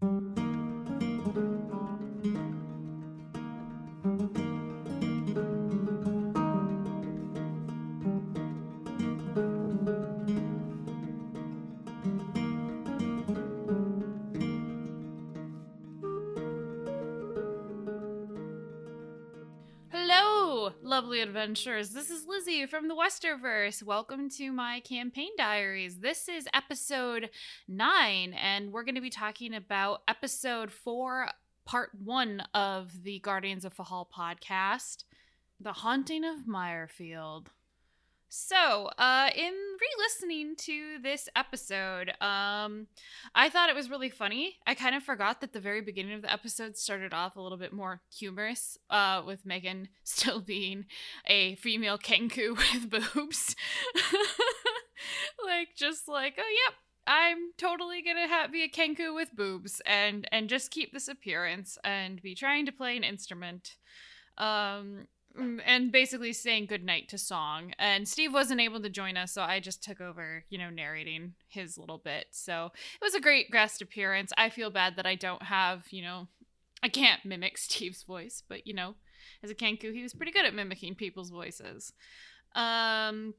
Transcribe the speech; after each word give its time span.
Hello, 0.00 0.37
lovely. 21.26 21.82
This 21.92 22.10
is 22.10 22.26
Lizzie 22.26 22.66
from 22.66 22.86
the 22.86 22.94
Westerverse. 22.94 23.82
Welcome 23.82 24.30
to 24.30 24.52
my 24.52 24.80
campaign 24.80 25.30
diaries. 25.36 25.98
This 25.98 26.28
is 26.28 26.46
episode 26.54 27.30
nine, 27.66 28.34
and 28.34 28.72
we're 28.72 28.84
going 28.84 28.94
to 28.94 29.00
be 29.00 29.10
talking 29.10 29.54
about 29.54 30.02
episode 30.06 30.70
four, 30.70 31.28
part 31.66 31.90
one 32.04 32.42
of 32.54 33.02
the 33.02 33.18
Guardians 33.18 33.64
of 33.64 33.74
Fahal 33.74 34.06
podcast 34.16 35.04
The 35.60 35.72
Haunting 35.72 36.24
of 36.24 36.46
Meyerfield. 36.46 37.48
So, 38.30 38.90
uh, 38.98 39.30
in 39.34 39.52
re-listening 39.52 40.54
to 40.56 40.98
this 41.02 41.30
episode, 41.34 42.10
um, 42.20 42.88
I 43.34 43.48
thought 43.48 43.70
it 43.70 43.74
was 43.74 43.88
really 43.88 44.10
funny. 44.10 44.58
I 44.66 44.74
kind 44.74 44.94
of 44.94 45.02
forgot 45.02 45.40
that 45.40 45.54
the 45.54 45.60
very 45.60 45.80
beginning 45.80 46.12
of 46.12 46.20
the 46.20 46.32
episode 46.32 46.76
started 46.76 47.14
off 47.14 47.36
a 47.36 47.40
little 47.40 47.56
bit 47.56 47.72
more 47.72 48.02
humorous, 48.14 48.76
uh, 48.90 49.22
with 49.24 49.46
Megan 49.46 49.88
still 50.04 50.40
being 50.40 50.84
a 51.26 51.54
female 51.56 51.96
Kenku 51.96 52.56
with 52.56 52.90
boobs. 52.90 53.56
like, 55.44 55.68
just 55.74 56.06
like, 56.06 56.34
oh, 56.38 56.66
yep, 56.66 56.74
I'm 57.06 57.52
totally 57.56 58.02
gonna 58.02 58.28
ha- 58.28 58.48
be 58.52 58.62
a 58.62 58.68
Kenku 58.68 59.14
with 59.14 59.34
boobs 59.34 59.80
and 59.86 60.28
and 60.30 60.50
just 60.50 60.70
keep 60.70 60.92
this 60.92 61.08
appearance 61.08 61.78
and 61.82 62.20
be 62.20 62.34
trying 62.34 62.66
to 62.66 62.72
play 62.72 62.94
an 62.98 63.04
instrument. 63.04 63.76
Um, 64.36 65.06
and 65.38 65.92
basically 65.92 66.32
saying 66.32 66.66
goodnight 66.66 67.08
to 67.10 67.18
Song. 67.18 67.72
And 67.78 68.08
Steve 68.08 68.32
wasn't 68.32 68.60
able 68.60 68.80
to 68.82 68.90
join 68.90 69.16
us, 69.16 69.32
so 69.32 69.42
I 69.42 69.60
just 69.60 69.82
took 69.82 70.00
over, 70.00 70.44
you 70.48 70.58
know, 70.58 70.70
narrating 70.70 71.34
his 71.46 71.78
little 71.78 71.98
bit. 71.98 72.26
So 72.30 72.72
it 72.74 73.04
was 73.04 73.14
a 73.14 73.20
great 73.20 73.50
guest 73.50 73.82
appearance. 73.82 74.32
I 74.36 74.50
feel 74.50 74.70
bad 74.70 74.96
that 74.96 75.06
I 75.06 75.14
don't 75.14 75.42
have, 75.42 75.84
you 75.90 76.02
know, 76.02 76.28
I 76.82 76.88
can't 76.88 77.24
mimic 77.24 77.58
Steve's 77.58 78.02
voice, 78.02 78.42
but 78.48 78.66
you 78.66 78.74
know, 78.74 78.94
as 79.42 79.50
a 79.50 79.54
Kenku, 79.54 79.92
he 79.92 80.02
was 80.02 80.14
pretty 80.14 80.32
good 80.32 80.44
at 80.44 80.54
mimicking 80.54 80.94
people's 80.94 81.30
voices. 81.30 81.92
Um, 82.54 83.34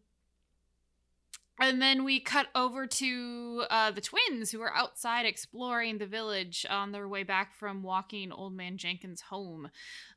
and 1.62 1.82
then 1.82 2.04
we 2.04 2.20
cut 2.20 2.48
over 2.56 2.88
to 2.88 3.64
uh, 3.70 3.92
the 3.92 4.02
twins 4.02 4.52
who 4.52 4.62
are 4.62 4.76
outside 4.76 5.26
exploring 5.26 5.98
the 5.98 6.06
village 6.06 6.66
on 6.70 6.92
their 6.92 7.08
way 7.08 7.24
back 7.24 7.54
from 7.54 7.84
walking 7.84 8.32
Old 8.32 8.54
Man 8.54 8.78
Jenkins 8.78 9.22
home. 9.22 9.70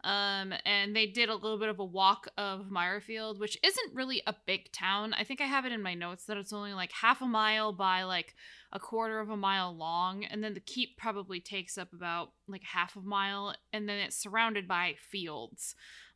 Um, 0.05 0.55
and 0.65 0.95
they 0.95 1.07
did 1.07 1.29
a 1.29 1.35
little 1.35 1.59
bit 1.59 1.69
of 1.69 1.79
a 1.79 1.85
walk 1.85 2.29
of 2.39 2.71
Meyerfield, 2.71 3.41
which 3.41 3.59
isn't 3.63 3.95
really 3.95 4.23
a 4.27 4.35
big 4.47 4.71
town. 4.73 5.15
I 5.15 5.25
think 5.25 5.41
I 5.41 5.47
have 5.47 5.65
it 5.65 5.73
in 5.73 5.83
my 5.83 5.95
notes 5.95 6.27
that 6.27 6.37
it's 6.37 6.53
only 6.53 6.75
like 6.75 6.93
half 6.93 7.21
a 7.21 7.27
mile 7.27 7.73
by 7.73 8.05
like 8.05 8.35
a 8.73 8.79
quarter 8.79 9.19
of 9.19 9.29
a 9.29 9.37
mile 9.37 9.77
long. 9.77 10.25
And 10.25 10.45
then 10.45 10.55
the 10.55 10.61
keep 10.61 10.97
probably 10.97 11.41
takes 11.41 11.77
up 11.77 11.93
about 11.93 12.31
like 12.47 12.63
half 12.63 12.95
a 12.97 13.01
mile. 13.01 13.55
And 13.73 13.89
then 13.89 13.99
it's 13.99 14.17
surrounded 14.17 14.69
by 14.69 14.95
fields. 15.11 15.75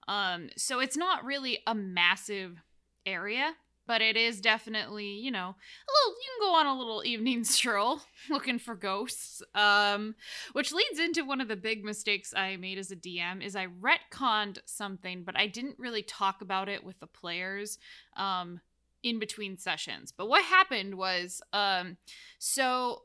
Um, 0.08 0.50
so 0.56 0.78
it's 0.78 0.96
not 0.96 1.24
really 1.24 1.58
a 1.66 1.74
massive 1.74 2.62
area 3.04 3.54
but 3.86 4.02
it 4.02 4.16
is 4.16 4.40
definitely 4.40 5.06
you 5.06 5.30
know 5.30 5.48
a 5.48 5.90
little 5.92 6.20
you 6.20 6.38
can 6.38 6.48
go 6.48 6.54
on 6.54 6.66
a 6.66 6.78
little 6.78 7.04
evening 7.04 7.44
stroll 7.56 8.00
looking 8.30 8.58
for 8.58 8.74
ghosts 8.74 9.42
um 9.54 10.14
which 10.52 10.72
leads 10.72 10.98
into 10.98 11.24
one 11.24 11.40
of 11.40 11.48
the 11.48 11.56
big 11.56 11.84
mistakes 11.84 12.34
i 12.36 12.56
made 12.56 12.78
as 12.78 12.90
a 12.90 12.96
dm 12.96 13.42
is 13.42 13.56
i 13.56 13.66
retconned 13.66 14.58
something 14.64 15.22
but 15.22 15.36
i 15.36 15.46
didn't 15.46 15.78
really 15.78 16.02
talk 16.02 16.40
about 16.40 16.68
it 16.68 16.84
with 16.84 16.98
the 17.00 17.06
players 17.06 17.78
um 18.16 18.60
in 19.02 19.18
between 19.18 19.56
sessions 19.56 20.12
but 20.12 20.28
what 20.28 20.44
happened 20.44 20.94
was 20.96 21.40
um 21.52 21.96
so 22.38 23.02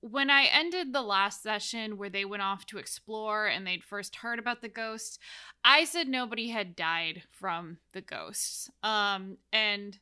when 0.00 0.30
I 0.30 0.44
ended 0.44 0.92
the 0.92 1.02
last 1.02 1.42
session 1.42 1.96
where 1.96 2.10
they 2.10 2.24
went 2.24 2.42
off 2.42 2.66
to 2.66 2.78
explore 2.78 3.46
and 3.46 3.66
they'd 3.66 3.82
first 3.82 4.16
heard 4.16 4.38
about 4.38 4.62
the 4.62 4.68
ghosts, 4.68 5.18
I 5.64 5.84
said 5.84 6.06
nobody 6.06 6.48
had 6.48 6.76
died 6.76 7.22
from 7.32 7.78
the 7.92 8.00
ghosts. 8.00 8.70
Um, 8.82 9.38
and 9.52 9.98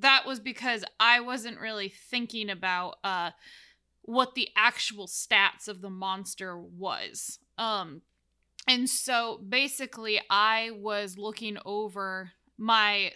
that 0.00 0.24
was 0.26 0.40
because 0.40 0.84
I 0.98 1.20
wasn't 1.20 1.60
really 1.60 1.88
thinking 1.88 2.50
about 2.50 2.96
uh 3.04 3.30
what 4.02 4.34
the 4.34 4.48
actual 4.56 5.06
stats 5.06 5.68
of 5.68 5.82
the 5.82 5.90
monster 5.90 6.58
was. 6.58 7.38
Um 7.58 8.02
and 8.66 8.88
so 8.88 9.40
basically 9.48 10.20
I 10.30 10.70
was 10.74 11.18
looking 11.18 11.58
over 11.64 12.32
my 12.58 13.12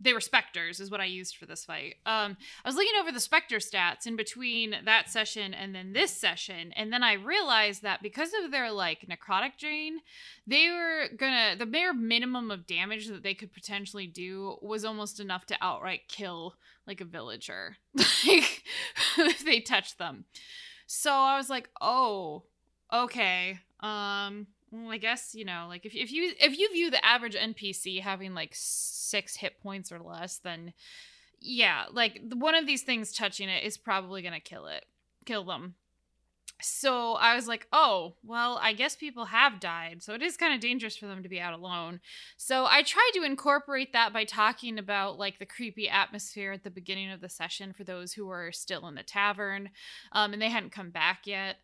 they 0.00 0.12
were 0.12 0.20
specters 0.20 0.80
is 0.80 0.90
what 0.90 1.00
i 1.00 1.04
used 1.04 1.36
for 1.36 1.46
this 1.46 1.64
fight. 1.64 1.96
Um 2.04 2.36
i 2.64 2.68
was 2.68 2.74
looking 2.76 2.98
over 3.00 3.12
the 3.12 3.20
specter 3.20 3.56
stats 3.56 4.06
in 4.06 4.16
between 4.16 4.76
that 4.84 5.08
session 5.10 5.54
and 5.54 5.74
then 5.74 5.92
this 5.92 6.10
session 6.10 6.72
and 6.74 6.92
then 6.92 7.02
i 7.02 7.14
realized 7.14 7.82
that 7.82 8.02
because 8.02 8.30
of 8.42 8.50
their 8.50 8.70
like 8.70 9.06
necrotic 9.08 9.58
drain 9.58 10.00
they 10.46 10.68
were 10.68 11.06
gonna 11.16 11.56
the 11.58 11.66
bare 11.66 11.94
minimum 11.94 12.50
of 12.50 12.66
damage 12.66 13.08
that 13.08 13.22
they 13.22 13.34
could 13.34 13.52
potentially 13.52 14.06
do 14.06 14.56
was 14.62 14.84
almost 14.84 15.20
enough 15.20 15.46
to 15.46 15.56
outright 15.60 16.02
kill 16.08 16.54
like 16.86 17.00
a 17.00 17.04
villager. 17.04 17.76
Like 18.26 18.62
if 19.18 19.44
they 19.44 19.60
touched 19.60 19.98
them. 19.98 20.24
So 20.86 21.12
i 21.12 21.36
was 21.36 21.50
like 21.50 21.68
oh 21.80 22.44
okay 22.92 23.60
um 23.80 24.46
well, 24.76 24.92
I 24.92 24.98
guess 24.98 25.34
you 25.34 25.44
know, 25.44 25.66
like 25.68 25.86
if 25.86 25.94
if 25.94 26.12
you 26.12 26.32
if 26.40 26.58
you 26.58 26.70
view 26.72 26.90
the 26.90 27.04
average 27.04 27.34
NPC 27.34 28.00
having 28.00 28.34
like 28.34 28.50
six 28.52 29.36
hit 29.36 29.60
points 29.62 29.90
or 29.90 29.98
less, 29.98 30.38
then 30.38 30.72
yeah, 31.40 31.84
like 31.92 32.20
one 32.34 32.54
of 32.54 32.66
these 32.66 32.82
things 32.82 33.12
touching 33.12 33.48
it 33.48 33.64
is 33.64 33.76
probably 33.76 34.22
gonna 34.22 34.40
kill 34.40 34.66
it, 34.66 34.84
kill 35.24 35.44
them. 35.44 35.74
So 36.62 37.12
I 37.14 37.36
was 37.36 37.46
like, 37.46 37.66
oh, 37.70 38.14
well, 38.24 38.58
I 38.62 38.72
guess 38.72 38.96
people 38.96 39.26
have 39.26 39.60
died. 39.60 40.02
So 40.02 40.14
it 40.14 40.22
is 40.22 40.38
kind 40.38 40.54
of 40.54 40.60
dangerous 40.60 40.96
for 40.96 41.06
them 41.06 41.22
to 41.22 41.28
be 41.28 41.38
out 41.38 41.52
alone. 41.52 42.00
So 42.38 42.64
I 42.64 42.82
tried 42.82 43.10
to 43.14 43.24
incorporate 43.24 43.92
that 43.92 44.14
by 44.14 44.24
talking 44.24 44.78
about 44.78 45.18
like 45.18 45.38
the 45.38 45.44
creepy 45.44 45.86
atmosphere 45.86 46.52
at 46.52 46.64
the 46.64 46.70
beginning 46.70 47.10
of 47.10 47.20
the 47.20 47.28
session 47.28 47.74
for 47.74 47.84
those 47.84 48.14
who 48.14 48.26
were 48.26 48.52
still 48.52 48.88
in 48.88 48.94
the 48.94 49.02
tavern 49.02 49.68
um, 50.12 50.32
and 50.32 50.40
they 50.40 50.48
hadn't 50.48 50.72
come 50.72 50.90
back 50.90 51.26
yet 51.26 51.56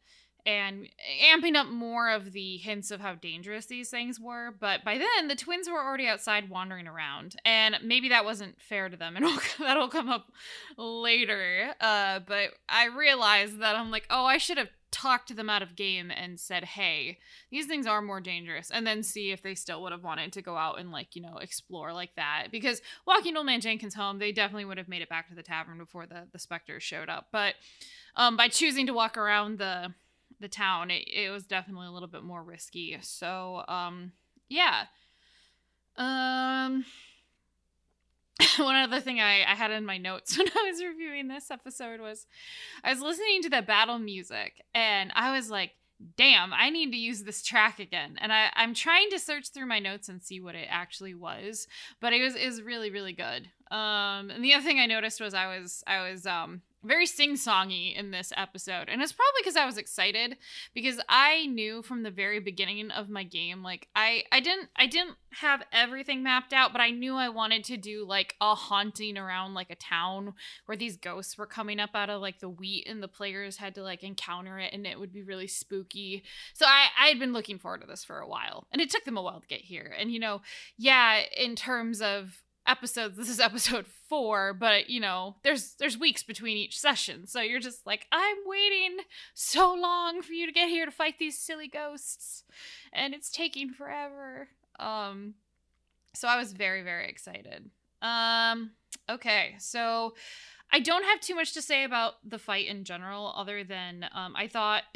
and 0.45 0.89
amping 1.23 1.55
up 1.55 1.69
more 1.69 2.11
of 2.11 2.33
the 2.33 2.57
hints 2.57 2.91
of 2.91 3.01
how 3.01 3.15
dangerous 3.15 3.67
these 3.67 3.91
things 3.91 4.19
were. 4.19 4.53
But 4.59 4.85
by 4.85 4.99
then, 4.99 5.29
the 5.29 5.37
twins 5.37 5.69
were 5.69 5.83
already 5.83 6.09
outside 6.09 6.51
wandering 6.51 6.89
around, 6.89 7.37
and 7.45 7.77
maybe 7.83 8.09
that 8.09 8.25
wasn't 8.25 8.61
fair 8.61 8.89
to 8.89 8.97
them, 8.97 9.17
and 9.17 9.27
that'll 9.59 9.89
come 9.89 10.09
up 10.09 10.33
later. 10.77 11.75
Uh, 11.81 12.21
but 12.27 12.51
I 12.69 12.87
realized 12.87 13.61
that 13.61 13.77
I'm 13.77 13.91
like, 13.91 14.07
oh, 14.11 14.25
I 14.25 14.39
should 14.39 14.59
have 14.59 14.71
talked 14.91 15.35
them 15.35 15.49
out 15.49 15.63
of 15.63 15.75
game 15.75 16.11
and 16.11 16.39
said, 16.39 16.65
hey, 16.65 17.19
these 17.51 17.67
things 17.67 17.87
are 17.87 18.03
more 18.03 18.21
dangerous, 18.21 18.71
and 18.71 18.87
then 18.87 19.03
see 19.03 19.31
if 19.31 19.43
they 19.43 19.55
still 19.55 19.81
would 19.83 19.93
have 19.93 20.05
wanted 20.05 20.33
to 20.33 20.43
go 20.43 20.57
out 20.57 20.81
and, 20.81 20.91
like, 20.91 21.15
you 21.15 21.23
know, 21.23 21.39
explore 21.39 21.93
like 21.93 22.15
that. 22.17 22.49
Because 22.51 22.83
walking 23.07 23.37
Old 23.37 23.47
Man 23.47 23.61
Jenkins 23.61 23.95
home, 23.95 24.19
they 24.19 24.33
definitely 24.33 24.65
would 24.65 24.79
have 24.79 24.89
made 24.89 25.03
it 25.03 25.09
back 25.09 25.29
to 25.29 25.35
the 25.35 25.43
tavern 25.43 25.79
before 25.79 26.07
the, 26.07 26.27
the 26.33 26.39
specters 26.39 26.83
showed 26.83 27.09
up. 27.09 27.29
But 27.31 27.55
um, 28.17 28.37
by 28.37 28.49
choosing 28.49 28.87
to 28.87 28.93
walk 28.93 29.17
around 29.17 29.59
the 29.59 29.95
the 30.43 30.49
town, 30.49 30.91
it, 30.91 31.09
it 31.09 31.31
was 31.31 31.47
definitely 31.47 31.87
a 31.87 31.91
little 31.91 32.09
bit 32.09 32.23
more 32.23 32.43
risky. 32.43 32.99
So, 33.01 33.65
um, 33.69 34.13
yeah. 34.49 34.85
Um, 35.97 36.85
one 38.59 38.77
other 38.77 39.01
thing 39.01 39.21
I, 39.21 39.43
I 39.43 39.55
had 39.55 39.71
in 39.71 39.87
my 39.87 39.99
notes 39.99 40.37
when 40.39 40.49
I 40.49 40.71
was 40.71 40.83
reviewing 40.83 41.29
this 41.29 41.51
episode 41.51 42.01
was 42.01 42.27
I 42.85 42.91
was 42.91 43.01
listening 43.01 43.43
to 43.43 43.51
the 43.51 43.63
battle 43.63 43.99
music 43.99 44.63
and 44.75 45.11
I 45.15 45.35
was 45.35 45.51
like, 45.51 45.73
damn, 46.17 46.53
I 46.53 46.71
need 46.71 46.91
to 46.91 46.97
use 46.97 47.23
this 47.23 47.43
track 47.43 47.79
again. 47.79 48.17
And 48.21 48.33
I, 48.33 48.49
I'm 48.55 48.75
trying 48.75 49.11
to 49.11 49.19
search 49.19 49.51
through 49.51 49.67
my 49.67 49.79
notes 49.79 50.09
and 50.09 50.23
see 50.23 50.41
what 50.41 50.55
it 50.55 50.67
actually 50.69 51.15
was, 51.15 51.69
but 52.01 52.13
it 52.13 52.21
was 52.21 52.35
is 52.35 52.61
really, 52.61 52.91
really 52.91 53.13
good. 53.13 53.49
Um, 53.71 54.31
and 54.31 54.45
the 54.45 54.55
other 54.55 54.65
thing 54.65 54.81
I 54.81 54.87
noticed 54.87 55.21
was 55.21 55.33
I 55.33 55.59
was 55.59 55.83
I 55.87 56.11
was 56.11 56.27
um 56.27 56.63
very 56.85 57.07
sing-songy 57.07 57.97
in 57.97 58.11
this 58.11 58.33
episode 58.37 58.89
and 58.89 59.03
it's 59.03 59.13
probably 59.13 59.41
because 59.41 59.57
i 59.57 59.67
was 59.67 59.79
excited 59.79 60.37
because 60.75 61.01
i 61.09 61.47
knew 61.47 61.83
from 61.83 62.03
the 62.03 62.11
very 62.11 62.41
beginning 62.41 62.91
of 62.91 63.09
my 63.09 63.25
game 63.25 63.63
like 63.63 63.89
i 63.95 64.23
i 64.33 64.41
didn't 64.41 64.69
i 64.77 64.87
didn't 64.87 65.17
have 65.41 65.63
everything 65.73 66.23
mapped 66.23 66.53
out 66.53 66.73
but 66.73 66.81
i 66.81 66.91
knew 66.91 67.15
i 67.15 67.29
wanted 67.29 67.65
to 67.65 67.77
do 67.77 68.05
like 68.07 68.35
a 68.41 68.55
haunting 68.55 69.17
around 69.17 69.55
like 69.55 69.71
a 69.71 69.77
town 69.77 70.35
where 70.67 70.77
these 70.77 70.97
ghosts 70.97 71.37
were 71.39 71.47
coming 71.47 71.81
up 71.81 71.91
out 71.95 72.11
of 72.11 72.21
like 72.21 72.41
the 72.41 72.49
wheat 72.49 72.87
and 72.89 73.03
the 73.03 73.09
players 73.09 73.57
had 73.57 73.75
to 73.75 73.83
like 73.83 74.03
encounter 74.03 74.59
it 74.59 74.73
and 74.73 74.87
it 74.87 74.99
would 74.99 75.13
be 75.13 75.23
really 75.23 75.47
spooky. 75.47 76.23
So 76.55 76.67
i 76.67 76.87
i 77.01 77.09
had 77.09 77.19
been 77.19 77.33
looking 77.33 77.59
forward 77.59 77.83
to 77.83 77.87
this 77.87 78.05
for 78.05 78.19
a 78.19 78.29
while 78.29 78.67
and 78.73 78.81
it 78.81 78.91
took 78.91 79.05
them 79.05 79.17
a 79.17 79.23
while 79.23 79.41
to 79.41 79.47
get 79.47 79.61
here. 79.61 79.95
And 79.99 80.11
you 80.11 80.19
know 80.19 80.41
yeah 80.77 81.21
in 81.37 81.57
terms 81.57 82.01
of 82.01 82.43
episodes. 82.73 83.19
This 83.19 83.29
is 83.29 83.39
episode 83.39 83.87
four, 84.09 84.55
but 84.55 84.89
you 84.89 84.99
know, 84.99 85.37
there's 85.43 85.75
there's 85.75 85.99
weeks 85.99 86.23
between 86.23 86.57
each 86.57 86.81
session, 86.81 87.27
so 87.27 87.41
you're 87.41 87.61
just 87.61 87.87
like, 87.87 88.07
I'm 88.11 88.39
waiting 88.47 88.97
so 89.35 89.75
long 89.75 90.23
for 90.23 90.33
you 90.33 90.47
to 90.47 90.53
get 90.53 90.71
here 90.71 90.87
to 90.87 90.91
fight 90.91 91.19
these 91.19 91.39
silly 91.39 91.69
ghosts, 91.69 92.45
and 92.93 93.13
it's 93.13 93.31
taking 93.31 93.71
forever. 93.71 94.49
Um, 94.81 95.35
so 96.15 96.29
I 96.29 96.39
was 96.39 96.55
very 96.55 96.83
very 96.83 97.09
excited. 97.09 97.71
Um, 98.01 98.71
okay, 99.09 99.55
so 99.59 100.15
I 100.73 100.81
don't 100.81 101.05
have 101.05 101.21
too 101.21 101.35
much 101.35 101.53
to 101.53 101.63
say 101.63 101.85
about 101.85 102.15
the 102.25 102.39
fight 102.39 102.67
in 102.67 102.85
general, 102.85 103.35
other 103.37 103.63
than 103.63 104.07
um, 104.15 104.35
I 104.35 104.49
thought. 104.49 104.85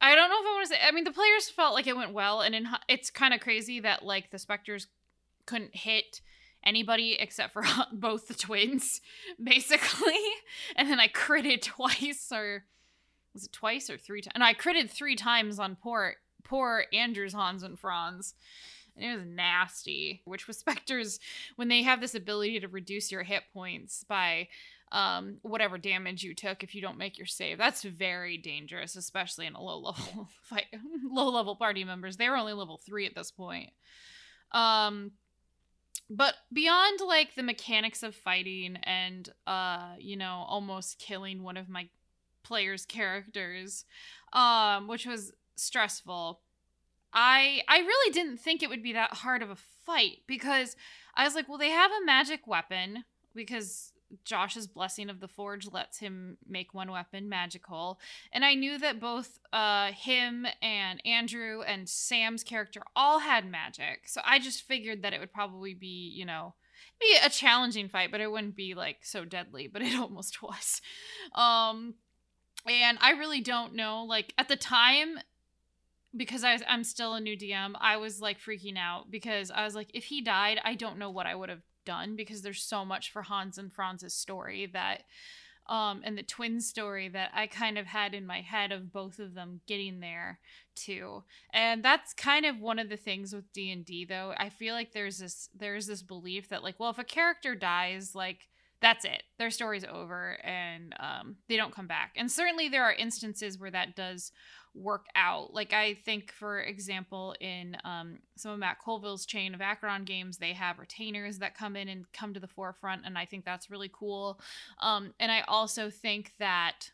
I 0.00 0.14
don't 0.14 0.30
know 0.30 0.36
if 0.38 0.46
I 0.46 0.52
want 0.52 0.68
to 0.68 0.74
say. 0.74 0.80
I 0.86 0.92
mean, 0.92 1.02
the 1.02 1.10
players 1.10 1.50
felt 1.50 1.74
like 1.74 1.88
it 1.88 1.96
went 1.96 2.12
well, 2.12 2.40
and 2.40 2.54
in, 2.54 2.68
it's 2.86 3.10
kind 3.10 3.34
of 3.34 3.40
crazy 3.40 3.80
that 3.80 4.04
like 4.04 4.30
the 4.30 4.38
specters 4.38 4.86
couldn't 5.48 5.74
hit 5.74 6.20
anybody 6.64 7.16
except 7.18 7.52
for 7.52 7.64
both 7.92 8.28
the 8.28 8.34
twins, 8.34 9.00
basically. 9.42 10.20
And 10.76 10.88
then 10.88 11.00
I 11.00 11.08
critted 11.08 11.62
twice, 11.62 12.30
or 12.32 12.64
was 13.34 13.44
it 13.44 13.52
twice 13.52 13.90
or 13.90 13.96
three 13.96 14.20
times? 14.20 14.32
And 14.34 14.44
I 14.44 14.54
critted 14.54 14.90
three 14.90 15.16
times 15.16 15.58
on 15.58 15.76
poor 15.76 16.16
poor 16.44 16.84
Andrew's 16.92 17.32
Hans 17.32 17.62
and 17.62 17.78
Franz. 17.78 18.34
And 18.96 19.04
it 19.04 19.16
was 19.16 19.26
nasty. 19.26 20.22
Which 20.24 20.46
with 20.46 20.56
specters, 20.56 21.18
when 21.56 21.68
they 21.68 21.82
have 21.82 22.00
this 22.00 22.14
ability 22.14 22.60
to 22.60 22.68
reduce 22.68 23.10
your 23.10 23.22
hit 23.22 23.44
points 23.52 24.04
by 24.04 24.48
um, 24.90 25.36
whatever 25.42 25.76
damage 25.76 26.22
you 26.22 26.34
took 26.34 26.62
if 26.62 26.74
you 26.74 26.80
don't 26.80 26.96
make 26.96 27.18
your 27.18 27.26
save. 27.26 27.58
That's 27.58 27.82
very 27.82 28.38
dangerous, 28.38 28.96
especially 28.96 29.46
in 29.46 29.54
a 29.54 29.62
low 29.62 29.78
level 29.78 30.28
fight, 30.42 30.64
low 31.04 31.28
level 31.28 31.56
party 31.56 31.84
members. 31.84 32.16
They 32.16 32.28
were 32.28 32.36
only 32.36 32.54
level 32.54 32.78
three 32.78 33.06
at 33.06 33.14
this 33.14 33.30
point. 33.30 33.70
Um, 34.52 35.12
but 36.10 36.34
beyond 36.52 37.00
like 37.06 37.34
the 37.34 37.42
mechanics 37.42 38.02
of 38.02 38.14
fighting 38.14 38.76
and 38.84 39.28
uh, 39.46 39.92
you 39.98 40.16
know, 40.16 40.44
almost 40.48 40.98
killing 40.98 41.42
one 41.42 41.56
of 41.56 41.68
my 41.68 41.88
players' 42.42 42.86
characters, 42.86 43.84
um, 44.32 44.88
which 44.88 45.06
was 45.06 45.32
stressful. 45.56 46.40
I 47.12 47.62
I 47.68 47.78
really 47.78 48.12
didn't 48.12 48.38
think 48.38 48.62
it 48.62 48.68
would 48.68 48.82
be 48.82 48.92
that 48.92 49.14
hard 49.14 49.42
of 49.42 49.50
a 49.50 49.56
fight 49.56 50.22
because 50.26 50.76
I 51.14 51.24
was 51.24 51.34
like, 51.34 51.48
well, 51.48 51.58
they 51.58 51.70
have 51.70 51.90
a 51.90 52.04
magic 52.04 52.46
weapon 52.46 53.04
because 53.34 53.92
Josh's 54.24 54.66
blessing 54.66 55.10
of 55.10 55.20
the 55.20 55.28
forge 55.28 55.70
lets 55.70 55.98
him 55.98 56.38
make 56.46 56.74
one 56.74 56.90
weapon 56.90 57.28
magical. 57.28 57.98
And 58.32 58.44
I 58.44 58.54
knew 58.54 58.78
that 58.78 59.00
both 59.00 59.38
uh, 59.52 59.92
him 59.92 60.46
and 60.62 61.04
Andrew 61.04 61.62
and 61.62 61.88
Sam's 61.88 62.42
character 62.42 62.82
all 62.96 63.20
had 63.20 63.50
magic. 63.50 64.02
So 64.06 64.20
I 64.24 64.38
just 64.38 64.62
figured 64.62 65.02
that 65.02 65.12
it 65.12 65.20
would 65.20 65.32
probably 65.32 65.74
be, 65.74 66.12
you 66.14 66.24
know, 66.24 66.54
be 67.00 67.16
a 67.24 67.30
challenging 67.30 67.88
fight, 67.88 68.10
but 68.10 68.20
it 68.20 68.30
wouldn't 68.30 68.56
be 68.56 68.74
like 68.74 68.98
so 69.02 69.24
deadly, 69.24 69.68
but 69.68 69.82
it 69.82 69.94
almost 69.98 70.42
was. 70.42 70.80
Um 71.34 71.94
and 72.66 72.98
I 73.00 73.12
really 73.12 73.40
don't 73.40 73.74
know 73.74 74.04
like 74.04 74.34
at 74.36 74.48
the 74.48 74.56
time 74.56 75.18
because 76.16 76.42
I, 76.42 76.58
I'm 76.66 76.84
still 76.84 77.14
a 77.14 77.20
new 77.20 77.36
DM, 77.36 77.72
I 77.78 77.98
was 77.98 78.20
like 78.20 78.40
freaking 78.40 78.78
out 78.78 79.10
because 79.10 79.50
I 79.50 79.64
was 79.64 79.74
like, 79.74 79.90
if 79.92 80.04
he 80.04 80.22
died, 80.22 80.58
I 80.64 80.74
don't 80.74 80.98
know 80.98 81.10
what 81.10 81.26
I 81.26 81.34
would 81.34 81.50
have 81.50 81.62
done 81.88 82.16
because 82.16 82.42
there's 82.42 82.62
so 82.62 82.84
much 82.84 83.10
for 83.10 83.22
Hans 83.22 83.56
and 83.56 83.72
Franz's 83.72 84.12
story 84.12 84.66
that 84.74 85.04
um 85.66 86.02
and 86.04 86.16
the 86.16 86.22
twin 86.22 86.60
story 86.60 87.08
that 87.08 87.30
I 87.34 87.46
kind 87.46 87.78
of 87.78 87.86
had 87.86 88.12
in 88.14 88.26
my 88.26 88.42
head 88.42 88.72
of 88.72 88.92
both 88.92 89.18
of 89.18 89.34
them 89.34 89.62
getting 89.66 90.00
there 90.00 90.38
too. 90.74 91.24
And 91.52 91.82
that's 91.82 92.12
kind 92.12 92.44
of 92.44 92.60
one 92.60 92.78
of 92.78 92.90
the 92.90 92.96
things 92.96 93.34
with 93.34 93.52
D&D 93.54 94.04
though. 94.04 94.34
I 94.36 94.50
feel 94.50 94.74
like 94.74 94.92
there's 94.92 95.18
this 95.18 95.48
there's 95.58 95.86
this 95.86 96.02
belief 96.02 96.50
that 96.50 96.62
like 96.62 96.78
well 96.78 96.90
if 96.90 96.98
a 96.98 97.04
character 97.04 97.54
dies 97.54 98.14
like 98.14 98.48
that's 98.80 99.04
it. 99.04 99.24
Their 99.38 99.50
story's 99.50 99.84
over 99.84 100.38
and 100.44 100.94
um, 101.00 101.36
they 101.48 101.56
don't 101.56 101.74
come 101.74 101.88
back. 101.88 102.12
And 102.16 102.30
certainly 102.30 102.68
there 102.68 102.84
are 102.84 102.92
instances 102.92 103.58
where 103.58 103.72
that 103.72 103.96
does 103.96 104.30
work 104.78 105.06
out. 105.14 105.52
Like 105.52 105.72
I 105.72 105.94
think, 105.94 106.32
for 106.32 106.60
example, 106.60 107.34
in 107.40 107.76
um, 107.84 108.18
some 108.36 108.52
of 108.52 108.58
Matt 108.58 108.78
Colville's 108.78 109.26
chain 109.26 109.54
of 109.54 109.60
Acheron 109.60 110.04
games, 110.04 110.38
they 110.38 110.52
have 110.52 110.78
retainers 110.78 111.38
that 111.38 111.54
come 111.54 111.76
in 111.76 111.88
and 111.88 112.10
come 112.12 112.34
to 112.34 112.40
the 112.40 112.46
forefront, 112.46 113.02
and 113.04 113.18
I 113.18 113.24
think 113.24 113.44
that's 113.44 113.70
really 113.70 113.90
cool. 113.92 114.40
Um, 114.80 115.14
and 115.18 115.32
I 115.32 115.42
also 115.48 115.90
think 115.90 116.32
that 116.38 116.90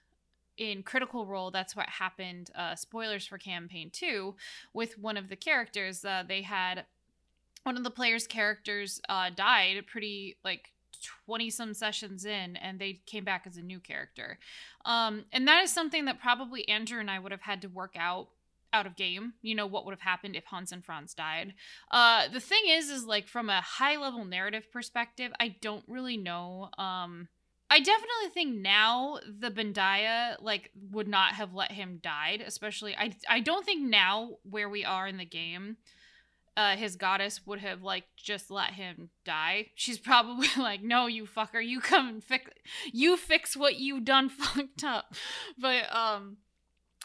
in 0.57 0.83
Critical 0.83 1.27
Role, 1.27 1.51
that's 1.51 1.75
what 1.75 1.89
happened. 1.89 2.51
Uh, 2.55 2.75
spoilers 2.75 3.27
for 3.27 3.39
campaign 3.39 3.91
two 3.93 4.37
with 4.73 4.99
one 4.99 5.17
of 5.17 5.29
the 5.29 5.37
characters. 5.37 6.05
Uh, 6.05 6.23
they 6.27 6.43
had 6.43 6.85
one 7.65 7.77
of 7.77 7.85
the 7.85 7.91
players' 7.91 8.27
characters 8.27 9.01
uh, 9.09 9.31
died 9.35 9.87
pretty 9.87 10.37
like 10.45 10.74
20 11.27 11.51
some 11.51 11.75
sessions 11.75 12.25
in 12.25 12.57
and 12.57 12.79
they 12.79 13.01
came 13.07 13.25
back 13.25 13.47
as 13.47 13.57
a 13.57 13.63
new 13.63 13.81
character. 13.81 14.39
Um, 14.85 15.25
and 15.33 15.47
that 15.49 15.63
is 15.63 15.73
something 15.73 16.05
that 16.07 16.21
probably 16.21 16.69
Andrew 16.69 17.01
and 17.01 17.11
I 17.11 17.19
would 17.19 17.33
have 17.33 17.43
had 17.43 17.63
to 17.63 17.69
work 17.69 17.95
out 17.99 18.29
out 18.73 18.87
of 18.87 18.97
game 18.97 19.35
you 19.41 19.55
know 19.55 19.69
what 19.69 19.85
would 19.85 19.93
have 19.93 20.01
happened 20.01 20.35
if 20.35 20.45
hans 20.47 20.73
and 20.73 20.85
franz 20.85 21.15
died 21.15 21.55
uh 21.93 22.27
the 22.27 22.41
thing 22.41 22.63
is 22.67 22.91
is 22.91 23.05
like 23.05 23.29
from 23.29 23.49
a 23.49 23.61
high 23.61 23.97
level 23.97 24.25
narrative 24.25 24.69
perspective 24.73 25.31
i 25.39 25.55
don't 25.61 25.85
really 25.87 26.17
know 26.17 26.69
um 26.77 27.29
I 27.71 27.81
definitely 27.81 28.29
think 28.33 28.57
now 28.57 29.19
the 29.27 29.51
Bendiah 29.51 30.37
like 30.41 30.71
would 30.93 31.09
not 31.09 31.35
have 31.35 31.55
let 31.55 31.73
him 31.73 31.99
died, 32.01 32.41
especially 32.47 32.95
I 32.95 33.17
I 33.29 33.41
don't 33.41 33.65
think 33.65 33.83
now 33.83 34.37
where 34.49 34.69
we 34.69 34.85
are 34.85 35.09
in 35.09 35.17
the 35.17 35.25
game 35.25 35.79
uh, 36.57 36.77
his 36.77 36.97
goddess 36.97 37.47
would 37.47 37.61
have 37.61 37.83
like 37.83 38.05
just 38.17 38.51
let 38.51 38.75
him 38.75 39.11
die. 39.25 39.69
She's 39.75 39.99
probably 39.99 40.49
like, 40.57 40.83
"No, 40.83 41.07
you 41.07 41.27
fucker, 41.27 41.65
you 41.65 41.81
come 41.81 42.09
and 42.09 42.25
fix, 42.25 42.51
you 42.93 43.17
fix 43.17 43.57
what 43.57 43.77
you 43.77 44.01
done 44.01 44.29
fucked 44.29 44.85
up." 44.85 45.15
But 45.59 45.95
um, 45.95 46.39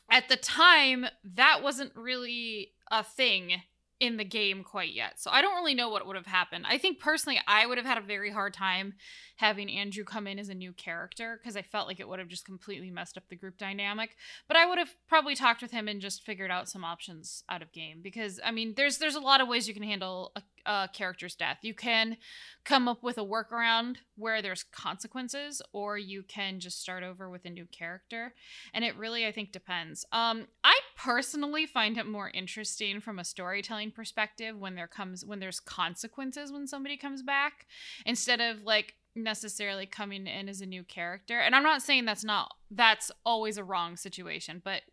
at 0.10 0.30
the 0.30 0.38
time, 0.38 1.06
that 1.24 1.62
wasn't 1.64 1.96
really 1.96 2.72
a 2.92 3.04
thing 3.04 3.62
in 4.00 4.16
the 4.16 4.24
game 4.24 4.64
quite 4.64 4.94
yet. 4.94 5.20
So 5.20 5.30
I 5.30 5.42
don't 5.42 5.56
really 5.56 5.74
know 5.74 5.90
what 5.90 6.08
would 6.08 6.16
have 6.16 6.26
happened. 6.26 6.66
I 6.68 6.78
think 6.78 7.00
personally, 7.00 7.40
I 7.48 7.66
would 7.66 7.78
have 7.78 7.86
had 7.86 7.98
a 7.98 8.02
very 8.02 8.32
hard 8.32 8.54
time 8.54 8.94
having 9.36 9.70
Andrew 9.70 10.04
come 10.04 10.26
in 10.26 10.40
as 10.40 10.50
a 10.50 10.54
new 10.54 10.72
character 10.72 11.38
because 11.38 11.58
I 11.58 11.62
felt 11.62 11.88
like 11.88 12.00
it 12.00 12.08
would 12.08 12.20
have 12.20 12.30
just 12.30 12.46
completely 12.46 12.92
messed 12.92 13.18
up 13.18 13.24
the 13.30 13.36
group 13.36 13.58
dynamic. 13.58 14.16
But 14.48 14.58
I 14.58 14.66
would 14.66 14.78
have 14.78 14.96
probably 15.08 15.36
talked 15.36 15.62
with 15.62 15.72
him 15.72 15.88
and 15.88 16.00
just 16.00 16.24
figured 16.24 16.52
out 16.52 16.70
some 16.70 16.86
options 16.86 17.44
out 17.50 17.62
of 17.62 17.74
game 17.74 18.00
because 18.02 18.40
I 18.44 18.52
mean, 18.52 18.74
there's 18.78 18.98
there's 19.00 19.16
a 19.16 19.20
lot 19.20 19.42
of 19.42 19.48
ways 19.48 19.68
you 19.68 19.74
can 19.74 19.84
handle 19.84 20.32
a, 20.36 20.42
a 20.70 20.88
character's 20.94 21.36
death. 21.36 21.58
You 21.64 21.74
can 21.74 22.16
come 22.64 22.88
up 22.88 23.02
with 23.02 23.18
a 23.18 23.26
workaround 23.26 23.98
where 24.16 24.40
there's 24.42 24.64
consequences, 24.64 25.64
or 25.74 25.98
you 25.98 26.22
can 26.22 26.60
just 26.60 26.80
start 26.80 27.04
over 27.04 27.28
with 27.28 27.44
a 27.46 27.50
new 27.50 27.66
character. 27.66 28.36
And 28.72 28.86
it 28.86 28.96
really, 28.96 29.26
I 29.26 29.32
think, 29.32 29.52
depends. 29.52 30.06
Um, 30.12 30.46
I 30.64 30.80
personally 30.96 31.66
find 31.66 31.98
it 31.98 32.06
more 32.06 32.30
interesting 32.30 33.02
from 33.02 33.18
a 33.18 33.26
storytelling 33.26 33.92
perspective 33.92 34.58
when 34.58 34.76
there 34.76 34.88
comes 34.88 35.26
when 35.26 35.40
there's 35.40 35.60
consequences 35.60 36.52
when 36.52 36.68
somebody 36.68 36.98
comes 36.98 37.24
back 37.24 37.66
instead 38.06 38.40
of 38.40 38.62
like 38.64 38.94
necessarily 39.16 39.88
coming 39.88 40.28
in 40.28 40.48
as 40.48 40.62
a 40.62 40.68
new 40.68 40.84
character. 40.84 41.40
And 41.40 41.56
I'm 41.56 41.64
not 41.64 41.82
saying 41.82 42.06
that's 42.06 42.24
not 42.24 42.54
that's 42.70 43.12
always 43.26 43.58
a 43.58 43.64
wrong 43.64 43.98
situation, 43.98 44.62
but 44.64 44.84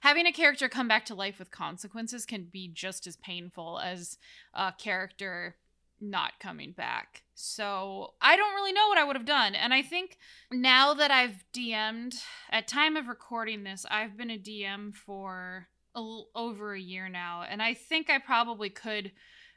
having 0.00 0.26
a 0.26 0.32
character 0.32 0.68
come 0.68 0.88
back 0.88 1.04
to 1.06 1.14
life 1.14 1.38
with 1.38 1.50
consequences 1.50 2.26
can 2.26 2.44
be 2.44 2.68
just 2.68 3.06
as 3.06 3.16
painful 3.16 3.80
as 3.80 4.18
a 4.54 4.72
character 4.76 5.56
not 6.00 6.38
coming 6.40 6.72
back. 6.72 7.22
So 7.34 8.14
I 8.20 8.36
don't 8.36 8.54
really 8.54 8.72
know 8.72 8.88
what 8.88 8.98
I 8.98 9.04
would 9.04 9.16
have 9.16 9.24
done. 9.24 9.54
And 9.54 9.72
I 9.72 9.82
think 9.82 10.18
now 10.52 10.94
that 10.94 11.10
I've 11.10 11.44
DM'd, 11.52 12.14
at 12.50 12.68
time 12.68 12.96
of 12.96 13.08
recording 13.08 13.64
this, 13.64 13.86
I've 13.90 14.16
been 14.16 14.30
a 14.30 14.38
DM 14.38 14.94
for 14.94 15.68
a 15.94 15.98
l- 15.98 16.28
over 16.34 16.74
a 16.74 16.80
year 16.80 17.08
now. 17.08 17.44
And 17.48 17.62
I 17.62 17.74
think 17.74 18.10
I 18.10 18.18
probably 18.18 18.70
could 18.70 19.12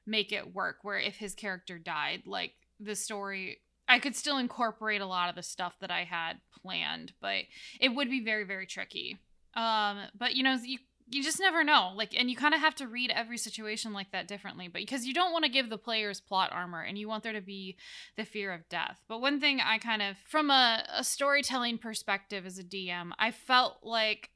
make 0.05 0.31
it 0.31 0.53
work 0.53 0.77
where 0.83 0.97
if 0.97 1.17
his 1.17 1.35
character 1.35 1.77
died, 1.77 2.23
like 2.25 2.53
the 2.79 2.95
story 2.95 3.59
I 3.89 3.99
could 3.99 4.15
still 4.15 4.37
incorporate 4.37 5.01
a 5.01 5.05
lot 5.05 5.29
of 5.29 5.35
the 5.35 5.43
stuff 5.43 5.75
that 5.79 5.91
I 5.91 6.03
had 6.03 6.41
planned, 6.61 7.13
but 7.21 7.43
it 7.79 7.89
would 7.89 8.09
be 8.09 8.23
very, 8.23 8.43
very 8.43 8.65
tricky. 8.65 9.17
Um, 9.57 9.97
but 10.17 10.35
you 10.35 10.43
know, 10.43 10.57
you 10.63 10.77
you 11.09 11.23
just 11.23 11.39
never 11.39 11.63
know. 11.63 11.93
Like, 11.95 12.13
and 12.17 12.29
you 12.29 12.35
kind 12.35 12.53
of 12.53 12.59
have 12.59 12.75
to 12.75 12.87
read 12.87 13.11
every 13.11 13.37
situation 13.37 13.93
like 13.93 14.11
that 14.11 14.27
differently, 14.27 14.67
but 14.67 14.81
because 14.81 15.05
you 15.05 15.13
don't 15.13 15.31
want 15.31 15.45
to 15.45 15.51
give 15.51 15.69
the 15.69 15.77
players 15.77 16.19
plot 16.19 16.49
armor 16.51 16.81
and 16.81 16.97
you 16.97 17.07
want 17.07 17.23
there 17.23 17.33
to 17.33 17.41
be 17.41 17.77
the 18.17 18.25
fear 18.25 18.53
of 18.53 18.67
death. 18.67 19.01
But 19.07 19.21
one 19.21 19.39
thing 19.39 19.61
I 19.61 19.77
kind 19.77 20.01
of, 20.01 20.17
from 20.27 20.51
a, 20.51 20.83
a 20.93 21.03
storytelling 21.03 21.77
perspective 21.77 22.45
as 22.45 22.59
a 22.59 22.63
DM, 22.63 23.11
I 23.17 23.31
felt 23.31 23.77
like 23.83 24.31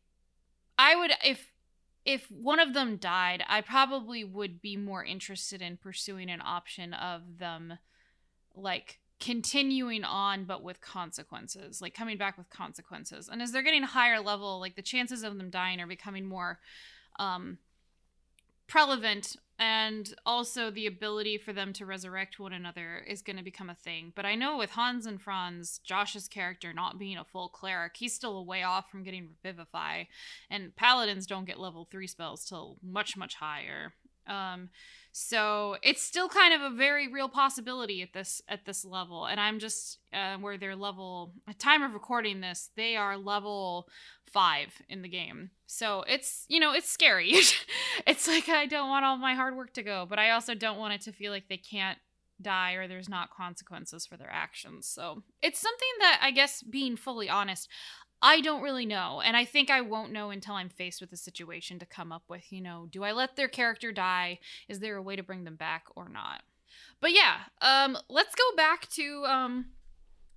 I 0.78 0.96
would, 0.96 1.12
if 1.24 1.52
if 2.04 2.32
one 2.32 2.60
of 2.60 2.74
them 2.74 2.98
died, 2.98 3.44
I 3.48 3.62
probably 3.62 4.24
would 4.24 4.60
be 4.60 4.76
more 4.76 5.04
interested 5.04 5.62
in 5.62 5.78
pursuing 5.78 6.32
an 6.32 6.42
option 6.44 6.96
of 6.96 7.38
them 7.38 7.78
like 8.56 9.00
continuing 9.22 10.04
on 10.04 10.44
but 10.44 10.64
with 10.64 10.82
consequences 10.82 11.82
like 11.82 11.94
coming 11.94 12.18
back 12.18 12.38
with 12.38 12.50
consequences 12.50 13.30
and 13.32 13.42
as 13.42 13.52
they're 13.52 13.62
getting 13.62 13.84
higher 13.84 14.20
level 14.20 14.60
like 14.60 14.76
the 14.76 14.82
chances 14.82 15.24
of 15.24 15.38
them 15.38 15.50
dying 15.50 15.80
are 15.80 15.88
becoming 15.88 16.26
more 16.26 16.60
um 17.20 17.58
prevalent 18.68 19.36
and 19.60 20.16
also 20.26 20.72
the 20.72 20.88
ability 20.88 21.38
for 21.38 21.54
them 21.54 21.72
to 21.72 21.86
resurrect 21.86 22.40
one 22.40 22.52
another 22.52 23.04
is 23.06 23.22
going 23.22 23.38
to 23.38 23.44
become 23.44 23.70
a 23.70 23.76
thing. 23.76 24.12
But 24.16 24.26
I 24.26 24.34
know 24.34 24.58
with 24.58 24.72
Hans 24.72 25.06
and 25.06 25.22
Franz, 25.22 25.80
Josh's 25.84 26.28
character 26.28 26.74
not 26.74 26.98
being 26.98 27.18
a 27.18 27.24
full 27.24 27.50
cleric, 27.50 27.98
he's 27.98 28.16
still 28.16 28.38
a 28.38 28.44
way 28.44 28.64
off 28.64 28.90
from 28.90 29.04
getting 29.04 29.28
Revivify, 29.44 30.06
and 30.50 30.76
paladins 30.76 31.28
don't 31.28 31.46
get 31.46 31.60
level 31.60 31.88
three 31.92 32.08
spells 32.08 32.44
till 32.46 32.78
much 32.82 33.16
much 33.16 33.36
higher. 33.36 33.94
Um, 34.26 34.70
so 35.12 35.78
it's 35.84 36.02
still 36.02 36.30
kind 36.30 36.54
of 36.54 36.62
a 36.62 36.76
very 36.76 37.12
real 37.12 37.28
possibility 37.28 38.02
at 38.02 38.14
this 38.14 38.42
at 38.48 38.66
this 38.66 38.86
level, 38.86 39.26
and 39.26 39.40
I'm 39.40 39.60
just 39.60 40.00
uh, 40.14 40.38
where 40.38 40.58
they're 40.58 40.76
level. 40.76 41.34
At 41.48 41.60
time 41.60 41.84
of 41.84 41.94
recording 41.94 42.40
this, 42.40 42.70
they 42.78 42.96
are 42.96 43.18
level 43.18 43.88
five 44.32 44.82
in 44.88 45.02
the 45.02 45.10
game. 45.10 45.52
So 45.68 46.04
it's 46.08 46.46
you 46.48 46.60
know 46.60 46.74
it's 46.74 46.90
scary. 46.90 47.34
it's 48.08 48.28
like 48.28 48.48
I 48.48 48.66
don't 48.66 48.90
want 48.90 49.04
all 49.04 49.18
my 49.18 49.36
hard 49.36 49.58
work 49.58 49.74
to 49.74 49.84
go, 49.84 50.06
but 50.10 50.18
I 50.20 50.32
also 50.32 50.56
don't 50.56 50.80
want 50.80 50.94
it 50.94 51.02
to 51.02 51.12
feel 51.12 51.32
like 51.32 51.50
they 51.50 51.58
can't 51.58 51.98
die 52.42 52.74
or 52.74 52.88
there's 52.88 53.10
not 53.10 53.30
consequences 53.30 54.06
for 54.06 54.18
their 54.18 54.32
actions. 54.32 54.88
So 54.88 55.24
it's 55.42 55.60
something 55.60 55.88
that 56.00 56.20
I 56.24 56.32
guess 56.32 56.64
being 56.64 56.96
fully 56.96 57.30
honest, 57.30 57.68
I 58.22 58.42
don't 58.42 58.62
really 58.62 58.86
know. 58.86 59.22
And 59.24 59.36
I 59.36 59.46
think 59.46 59.70
I 59.70 59.82
won't 59.82 60.12
know 60.12 60.30
until 60.30 60.56
I'm 60.56 60.70
faced 60.70 61.02
with 61.02 61.12
a 61.12 61.18
situation 61.18 61.80
to 61.80 61.86
come 61.86 62.12
up 62.12 62.24
with, 62.28 62.52
you 62.52 62.62
know, 62.62 62.88
do 62.90 63.04
I 63.04 63.12
let 63.12 63.36
their 63.36 63.48
character 63.48 63.92
die? 63.92 64.40
Is 64.70 64.80
there 64.80 64.96
a 64.96 65.02
way 65.02 65.16
to 65.16 65.24
bring 65.24 65.44
them 65.44 65.56
back 65.56 65.86
or 65.96 66.08
not? 66.08 66.44
But 67.00 67.14
yeah, 67.14 67.38
um, 67.62 67.98
let's 68.10 68.36
go 68.36 68.56
back 68.56 68.88
to 68.90 69.26
um, 69.26 69.66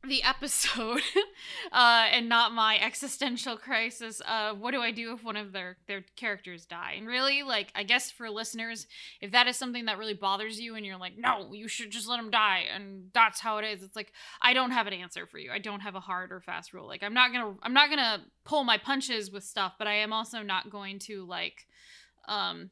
the 0.08 0.22
episode 0.22 1.00
uh, 1.72 2.06
and 2.10 2.28
not 2.28 2.52
my 2.52 2.78
existential 2.78 3.56
crisis 3.56 4.20
uh, 4.26 4.52
what 4.54 4.72
do 4.72 4.80
i 4.80 4.90
do 4.90 5.12
if 5.12 5.24
one 5.24 5.36
of 5.36 5.52
their 5.52 5.76
their 5.86 6.04
characters 6.16 6.66
die? 6.66 6.94
And 6.96 7.06
really 7.06 7.42
like 7.42 7.70
i 7.74 7.82
guess 7.82 8.10
for 8.10 8.30
listeners 8.30 8.86
if 9.20 9.32
that 9.32 9.46
is 9.46 9.56
something 9.56 9.86
that 9.86 9.98
really 9.98 10.14
bothers 10.14 10.60
you 10.60 10.74
and 10.74 10.84
you're 10.84 10.98
like 10.98 11.16
no 11.16 11.52
you 11.52 11.68
should 11.68 11.90
just 11.90 12.08
let 12.08 12.16
them 12.16 12.30
die 12.30 12.64
and 12.74 13.10
that's 13.12 13.40
how 13.40 13.58
it 13.58 13.64
is 13.64 13.82
it's 13.82 13.96
like 13.96 14.12
i 14.42 14.52
don't 14.52 14.70
have 14.70 14.86
an 14.86 14.92
answer 14.92 15.26
for 15.26 15.38
you. 15.38 15.50
I 15.50 15.58
don't 15.58 15.80
have 15.80 15.94
a 15.94 16.00
hard 16.00 16.32
or 16.32 16.40
fast 16.40 16.72
rule. 16.72 16.86
Like 16.86 17.02
i'm 17.02 17.14
not 17.14 17.32
gonna 17.32 17.54
i'm 17.62 17.74
not 17.74 17.90
gonna 17.90 18.24
pull 18.44 18.64
my 18.64 18.78
punches 18.78 19.30
with 19.30 19.44
stuff 19.44 19.74
but 19.78 19.86
i 19.86 19.94
am 19.94 20.12
also 20.12 20.42
not 20.42 20.70
going 20.70 20.98
to 21.00 21.24
like 21.26 21.66
um 22.28 22.70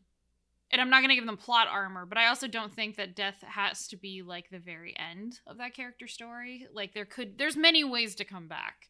and 0.73 0.81
I'm 0.81 0.89
not 0.89 1.01
going 1.01 1.11
to 1.11 1.15
give 1.15 1.27
them 1.27 1.37
plot 1.37 1.69
armor, 1.71 2.07
but 2.07 2.17
I 2.17 2.29
also 2.29 2.49
don't 2.49 2.75
think 2.75 2.97
that 2.97 3.15
death 3.15 3.45
has 3.47 3.87
to 3.89 3.97
be 3.97 4.23
like 4.23 4.49
the 4.51 4.59
very 4.59 4.95
end 4.99 5.41
of 5.47 5.59
that 5.59 5.75
character 5.75 6.07
story. 6.07 6.67
Like 6.73 6.95
there 6.95 7.05
could 7.05 7.39
there's 7.39 7.57
many 7.57 7.85
ways 7.85 8.15
to 8.17 8.25
come 8.25 8.49
back. 8.49 8.89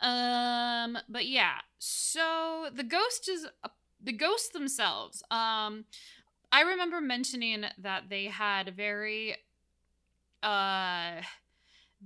Um 0.00 0.98
but 1.08 1.26
yeah. 1.26 1.60
So 1.78 2.68
the 2.72 2.84
ghost 2.84 3.28
is 3.28 3.46
the 4.02 4.12
ghosts 4.12 4.50
themselves. 4.50 5.22
Um 5.30 5.86
I 6.52 6.60
remember 6.60 7.00
mentioning 7.00 7.64
that 7.78 8.04
they 8.10 8.26
had 8.26 8.76
very 8.76 9.36
uh 10.42 11.22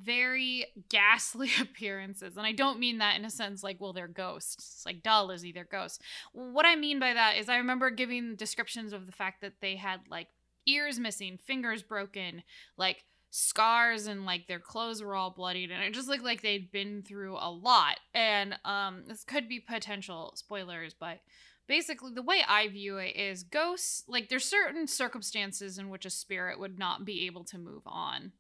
very 0.03 0.67
ghastly 0.89 1.51
appearances. 1.61 2.37
And 2.37 2.47
I 2.47 2.53
don't 2.53 2.79
mean 2.79 2.99
that 2.99 3.19
in 3.19 3.25
a 3.25 3.31
sense 3.31 3.63
like, 3.63 3.81
well, 3.81 3.93
they're 3.93 4.09
ghosts. 4.09 4.55
It's 4.55 4.87
like, 4.87 5.03
duh, 5.03 5.25
Lizzie, 5.25 5.53
they're 5.53 5.65
ghosts. 5.65 5.99
What 6.33 6.67
I 6.67 6.77
mean 6.77 6.99
by 6.99 7.15
that 7.15 7.37
is 7.37 7.49
I 7.49 7.57
remember 7.57 7.91
giving 7.91 8.37
descriptions 8.37 8.93
of 8.93 9.07
the 9.07 9.13
fact 9.13 9.41
that 9.41 9.61
they 9.61 9.77
had 9.77 10.01
like 10.09 10.29
ears 10.67 10.99
missing, 10.99 11.39
fingers 11.39 11.83
broken, 11.83 12.43
like 12.77 13.05
scars 13.31 14.07
and 14.07 14.27
like 14.27 14.49
their 14.49 14.59
clothes 14.59 15.03
were 15.03 15.15
all 15.15 15.31
bloodied 15.31 15.71
and 15.71 15.85
it 15.85 15.95
just 15.95 16.09
looked 16.09 16.25
like 16.25 16.43
they'd 16.43 16.73
been 16.73 17.03
through 17.03 17.37
a 17.37 17.51
lot. 17.51 18.01
And 18.13 18.57
um 18.65 19.05
this 19.07 19.25
could 19.25 19.49
be 19.49 19.61
potential 19.61 20.33
spoilers, 20.35 20.95
but 20.95 21.21
basically 21.69 22.13
the 22.13 22.23
way 22.23 22.43
I 22.47 22.67
view 22.67 22.97
it 22.99 23.15
is 23.15 23.45
ghosts 23.45 24.03
like 24.09 24.29
there's 24.29 24.45
certain 24.45 24.89
circumstances 24.89 25.79
in 25.79 25.89
which 25.89 26.05
a 26.05 26.11
spirit 26.11 26.59
would 26.59 26.81
not 26.81 27.05
be 27.05 27.27
able 27.27 27.45
to 27.45 27.59
move 27.59 27.83
on 27.87 28.33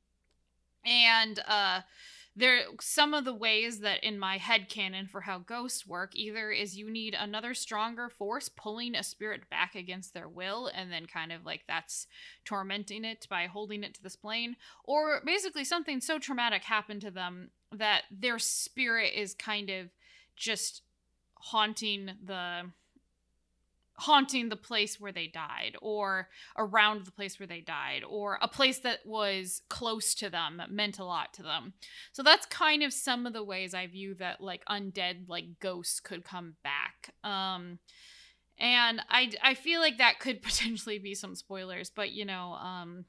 and 0.85 1.41
uh 1.47 1.81
there 2.37 2.63
some 2.81 3.13
of 3.13 3.25
the 3.25 3.35
ways 3.35 3.81
that 3.81 4.03
in 4.05 4.19
my 4.19 4.39
head 4.39 4.69
canon 4.69 5.07
for 5.07 5.21
how 5.21 5.39
ghosts 5.39 5.87
work 5.87 6.15
either 6.15 6.51
is 6.51 6.77
you 6.77 6.91
need 6.91 7.15
another 7.19 7.55
stronger 7.55 8.09
force 8.09 8.49
pulling 8.49 8.95
a 8.95 9.03
spirit 9.03 9.49
back 9.51 9.75
against 9.75 10.15
their 10.15 10.29
will 10.29 10.69
and 10.69 10.93
then 10.93 11.07
kind 11.07 11.33
of 11.33 11.45
like 11.45 11.63
that's 11.67 12.07
tormenting 12.45 13.05
it 13.05 13.27
by 13.29 13.47
holding 13.47 13.83
it 13.83 13.95
to 13.95 14.03
this 14.03 14.17
plane. 14.17 14.57
Or 14.85 15.21
basically 15.25 15.65
something 15.65 16.01
so 16.01 16.19
traumatic 16.19 16.63
happened 16.63 17.01
to 17.03 17.11
them 17.11 17.51
that 17.73 18.03
their 18.11 18.39
spirit 18.39 19.13
is 19.15 19.35
kind 19.35 19.69
of 19.69 19.89
just 20.37 20.83
haunting 21.35 22.11
the 22.25 22.71
haunting 24.01 24.49
the 24.49 24.57
place 24.57 24.99
where 24.99 25.13
they 25.13 25.27
died 25.27 25.77
or 25.83 26.29
around 26.57 27.05
the 27.05 27.13
place 27.13 27.39
where 27.39 27.47
they 27.47 27.61
died 27.61 28.03
or 28.09 28.39
a 28.41 28.49
place 28.49 28.79
that 28.79 29.01
was 29.05 29.61
close 29.69 30.15
to 30.15 30.31
them 30.31 30.63
meant 30.71 30.99
a 30.99 31.05
lot 31.05 31.35
to 31.35 31.43
them. 31.43 31.75
So 32.13 32.23
that's 32.23 32.47
kind 32.47 32.83
of 32.83 32.95
some 32.95 33.27
of 33.27 33.35
the 33.35 33.45
ways 33.45 33.75
i 33.75 33.87
view 33.87 34.15
that 34.15 34.41
like 34.41 34.65
undead 34.65 35.29
like 35.29 35.61
ghosts 35.61 36.01
could 36.01 36.25
come 36.25 36.55
back. 36.65 37.15
Um 37.23 37.79
and 38.59 39.01
i 39.09 39.31
i 39.43 39.55
feel 39.55 39.81
like 39.81 39.99
that 39.99 40.19
could 40.19 40.43
potentially 40.51 40.99
be 40.99 41.15
some 41.15 41.35
spoilers 41.35 41.89
but 41.89 42.11
you 42.11 42.27
know 42.27 42.53
um 42.61 43.07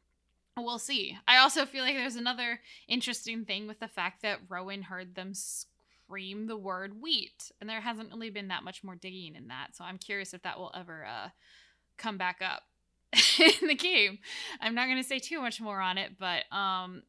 we'll 0.57 0.79
see. 0.79 1.17
I 1.27 1.37
also 1.37 1.65
feel 1.65 1.83
like 1.83 1.95
there's 1.95 2.17
another 2.17 2.59
interesting 2.87 3.45
thing 3.45 3.67
with 3.67 3.79
the 3.79 3.87
fact 3.87 4.21
that 4.21 4.39
rowan 4.49 4.83
heard 4.83 5.15
them 5.15 5.33
scream 6.11 6.47
the 6.47 6.57
word 6.57 7.01
wheat. 7.01 7.51
And 7.59 7.69
there 7.69 7.79
hasn't 7.79 8.11
really 8.11 8.29
been 8.29 8.49
that 8.49 8.63
much 8.63 8.83
more 8.83 8.95
digging 8.95 9.35
in 9.35 9.47
that. 9.47 9.69
So 9.75 9.85
I'm 9.85 9.97
curious 9.97 10.33
if 10.33 10.41
that 10.43 10.59
will 10.59 10.71
ever 10.75 11.05
uh, 11.05 11.29
come 11.97 12.17
back 12.17 12.41
up 12.41 12.63
in 13.39 13.67
the 13.67 13.75
game. 13.75 14.19
I'm 14.59 14.75
not 14.75 14.87
going 14.87 15.01
to 15.01 15.07
say 15.07 15.19
too 15.19 15.41
much 15.41 15.61
more 15.61 15.79
on 15.79 15.97
it, 15.97 16.11
but 16.19 16.43
um, 16.55 17.03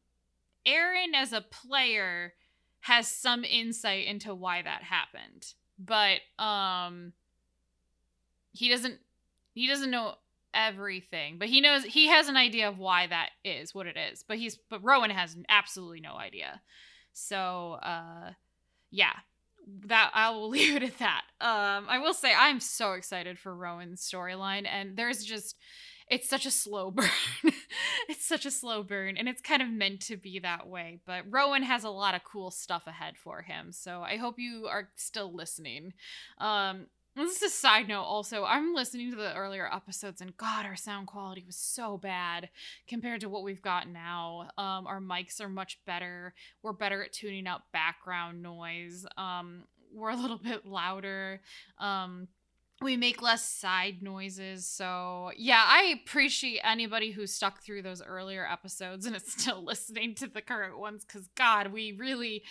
Aaron 0.65 1.13
as 1.15 1.33
a 1.33 1.41
player 1.41 2.33
has 2.81 3.07
some 3.09 3.43
insight 3.43 4.07
into 4.07 4.33
why 4.33 4.61
that 4.61 4.83
happened. 4.83 5.53
But 5.77 6.19
um, 6.41 7.11
he 8.53 8.69
doesn't 8.69 8.99
he 9.53 9.67
doesn't 9.67 9.91
know 9.91 10.15
everything 10.53 11.39
but 11.39 11.47
he 11.47 11.61
knows 11.61 11.83
he 11.83 12.07
has 12.07 12.27
an 12.27 12.37
idea 12.37 12.69
of 12.69 12.77
why 12.77 13.07
that 13.07 13.29
is 13.43 13.73
what 13.73 13.87
it 13.87 13.97
is 13.97 14.23
but 14.27 14.37
he's 14.37 14.59
but 14.69 14.83
rowan 14.83 15.09
has 15.09 15.35
absolutely 15.49 15.99
no 15.99 16.13
idea 16.13 16.61
so 17.11 17.79
uh 17.81 18.29
yeah, 18.93 19.13
that 19.87 20.11
I 20.13 20.29
will 20.29 20.49
leave 20.57 20.75
it 20.75 20.83
at 20.83 20.99
that. 20.99 21.23
Um, 21.41 21.85
I 21.89 21.99
will 21.99 22.13
say 22.13 22.31
I'm 22.37 22.59
so 22.59 22.93
excited 22.93 23.39
for 23.39 23.53
Rowan's 23.53 24.07
storyline, 24.07 24.67
and 24.67 24.95
there's 24.95 25.25
just 25.25 25.55
it's 26.09 26.29
such 26.29 26.45
a 26.45 26.51
slow 26.51 26.91
burn. 26.91 27.09
it's 28.07 28.25
such 28.25 28.45
a 28.45 28.51
slow 28.51 28.83
burn, 28.83 29.17
and 29.17 29.27
it's 29.27 29.41
kind 29.41 29.61
of 29.61 29.69
meant 29.69 30.01
to 30.01 30.15
be 30.15 30.39
that 30.39 30.67
way. 30.67 30.99
But 31.05 31.25
Rowan 31.29 31.63
has 31.63 31.83
a 31.83 31.89
lot 31.89 32.13
of 32.13 32.23
cool 32.23 32.51
stuff 32.51 32.83
ahead 32.85 33.17
for 33.17 33.41
him, 33.41 33.71
so 33.71 34.01
I 34.01 34.17
hope 34.17 34.35
you 34.37 34.67
are 34.69 34.89
still 34.95 35.33
listening. 35.33 35.93
Um, 36.37 36.87
this 37.15 37.37
is 37.37 37.43
a 37.43 37.49
side 37.49 37.87
note 37.87 38.03
also. 38.03 38.43
I'm 38.43 38.73
listening 38.73 39.11
to 39.11 39.17
the 39.17 39.35
earlier 39.35 39.69
episodes 39.71 40.21
and 40.21 40.35
god, 40.37 40.65
our 40.65 40.75
sound 40.75 41.07
quality 41.07 41.43
was 41.45 41.55
so 41.55 41.97
bad 41.97 42.49
compared 42.87 43.21
to 43.21 43.29
what 43.29 43.43
we've 43.43 43.61
got 43.61 43.87
now. 43.87 44.49
Um, 44.57 44.87
our 44.87 44.99
mics 44.99 45.39
are 45.39 45.49
much 45.49 45.79
better. 45.85 46.33
We're 46.61 46.73
better 46.73 47.03
at 47.03 47.13
tuning 47.13 47.47
out 47.47 47.71
background 47.71 48.41
noise. 48.41 49.05
Um, 49.17 49.65
we're 49.93 50.11
a 50.11 50.15
little 50.15 50.37
bit 50.43 50.65
louder. 50.65 51.41
Um, 51.77 52.27
we 52.81 52.97
make 52.97 53.21
less 53.21 53.47
side 53.47 54.01
noises. 54.01 54.65
So, 54.65 55.31
yeah, 55.37 55.63
I 55.65 55.99
appreciate 56.03 56.59
anybody 56.63 57.11
who 57.11 57.27
stuck 57.27 57.61
through 57.61 57.83
those 57.83 58.01
earlier 58.01 58.45
episodes 58.49 59.05
and 59.05 59.15
is 59.15 59.23
still 59.27 59.63
listening 59.63 60.15
to 60.15 60.27
the 60.27 60.41
current 60.41 60.77
ones 60.77 61.05
cuz 61.05 61.29
god, 61.35 61.71
we 61.71 61.93
really 61.93 62.43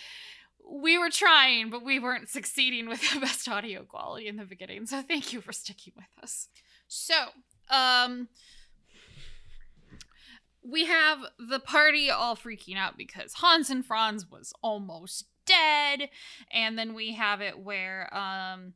we 0.69 0.97
were 0.97 1.09
trying, 1.09 1.69
but 1.69 1.83
we 1.83 1.99
weren't 1.99 2.29
succeeding 2.29 2.87
with 2.87 3.01
the 3.13 3.19
best 3.19 3.47
audio 3.47 3.83
quality 3.83 4.27
in 4.27 4.37
the 4.37 4.45
beginning. 4.45 4.85
So 4.85 5.01
thank 5.01 5.33
you 5.33 5.41
for 5.41 5.53
sticking 5.53 5.93
with 5.95 6.23
us. 6.23 6.49
So, 6.87 7.15
um, 7.69 8.27
we 10.65 10.85
have 10.85 11.19
the 11.37 11.59
party 11.59 12.09
all 12.09 12.35
freaking 12.35 12.77
out 12.77 12.97
because 12.97 13.33
Hans 13.33 13.69
and 13.69 13.85
Franz 13.85 14.29
was 14.29 14.53
almost 14.61 15.25
dead, 15.45 16.09
and 16.51 16.77
then 16.77 16.93
we 16.93 17.13
have 17.13 17.41
it 17.41 17.59
where 17.59 18.13
um 18.15 18.73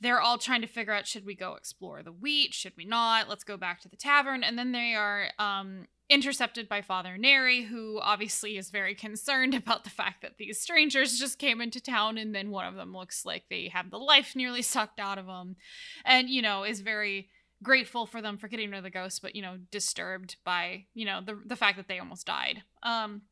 they're 0.00 0.20
all 0.20 0.38
trying 0.38 0.60
to 0.60 0.66
figure 0.66 0.92
out 0.92 1.06
should 1.06 1.24
we 1.24 1.34
go 1.34 1.54
explore 1.54 2.02
the 2.02 2.12
wheat 2.12 2.52
should 2.52 2.74
we 2.76 2.84
not 2.84 3.28
let's 3.28 3.44
go 3.44 3.56
back 3.56 3.80
to 3.80 3.88
the 3.88 3.96
tavern 3.96 4.44
and 4.44 4.58
then 4.58 4.72
they 4.72 4.94
are 4.94 5.30
um 5.38 5.86
intercepted 6.08 6.68
by 6.68 6.82
Father 6.82 7.16
Neri, 7.18 7.62
who 7.62 7.98
obviously 8.00 8.56
is 8.56 8.70
very 8.70 8.94
concerned 8.94 9.54
about 9.56 9.84
the 9.84 9.90
fact 9.90 10.22
that 10.22 10.38
these 10.38 10.60
strangers 10.60 11.18
just 11.18 11.38
came 11.38 11.60
into 11.60 11.80
town, 11.80 12.18
and 12.18 12.34
then 12.34 12.50
one 12.50 12.66
of 12.66 12.74
them 12.74 12.96
looks 12.96 13.24
like 13.24 13.44
they 13.48 13.68
have 13.68 13.90
the 13.90 13.98
life 13.98 14.36
nearly 14.36 14.62
sucked 14.62 15.00
out 15.00 15.18
of 15.18 15.26
them, 15.26 15.56
and 16.04 16.28
you 16.28 16.42
know 16.42 16.64
is 16.64 16.80
very 16.80 17.28
grateful 17.62 18.06
for 18.06 18.20
them 18.20 18.36
for 18.36 18.48
getting 18.48 18.70
rid 18.70 18.78
of 18.78 18.84
the 18.84 18.90
ghost, 18.90 19.22
but 19.22 19.34
you 19.34 19.42
know 19.42 19.58
disturbed 19.70 20.36
by 20.44 20.84
you 20.94 21.04
know 21.04 21.20
the 21.24 21.40
the 21.44 21.56
fact 21.56 21.76
that 21.76 21.88
they 21.88 21.98
almost 21.98 22.26
died. 22.26 22.62
Um, 22.82 23.22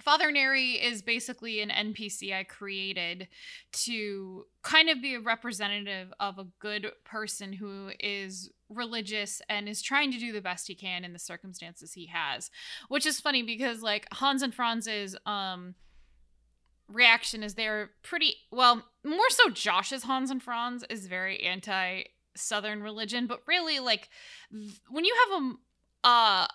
Father 0.00 0.32
Neri 0.32 0.72
is 0.72 1.00
basically 1.00 1.60
an 1.60 1.70
NPC 1.70 2.34
I 2.34 2.42
created 2.44 3.28
to 3.84 4.46
kind 4.62 4.88
of 4.88 5.00
be 5.00 5.14
a 5.14 5.20
representative 5.20 6.12
of 6.18 6.38
a 6.38 6.46
good 6.58 6.90
person 7.04 7.52
who 7.52 7.90
is 8.00 8.50
religious 8.72 9.40
and 9.48 9.68
is 9.68 9.82
trying 9.82 10.12
to 10.12 10.18
do 10.18 10.32
the 10.32 10.40
best 10.40 10.68
he 10.68 10.74
can 10.74 11.04
in 11.04 11.12
the 11.12 11.18
circumstances 11.18 11.92
he 11.92 12.06
has. 12.06 12.50
Which 12.88 13.06
is 13.06 13.20
funny 13.20 13.42
because 13.42 13.82
like 13.82 14.06
Hans 14.12 14.42
and 14.42 14.54
Franz's 14.54 15.16
um 15.26 15.74
reaction 16.88 17.42
is 17.42 17.54
they're 17.54 17.90
pretty 18.02 18.36
well, 18.50 18.84
more 19.04 19.30
so 19.30 19.50
Josh's 19.50 20.04
Hans 20.04 20.30
and 20.30 20.42
Franz 20.42 20.84
is 20.90 21.06
very 21.06 21.42
anti 21.42 22.02
southern 22.34 22.82
religion, 22.82 23.26
but 23.26 23.42
really 23.46 23.78
like 23.78 24.08
when 24.88 25.04
you 25.04 25.14
have 25.28 25.42
a 25.42 25.52
uh 26.04 26.46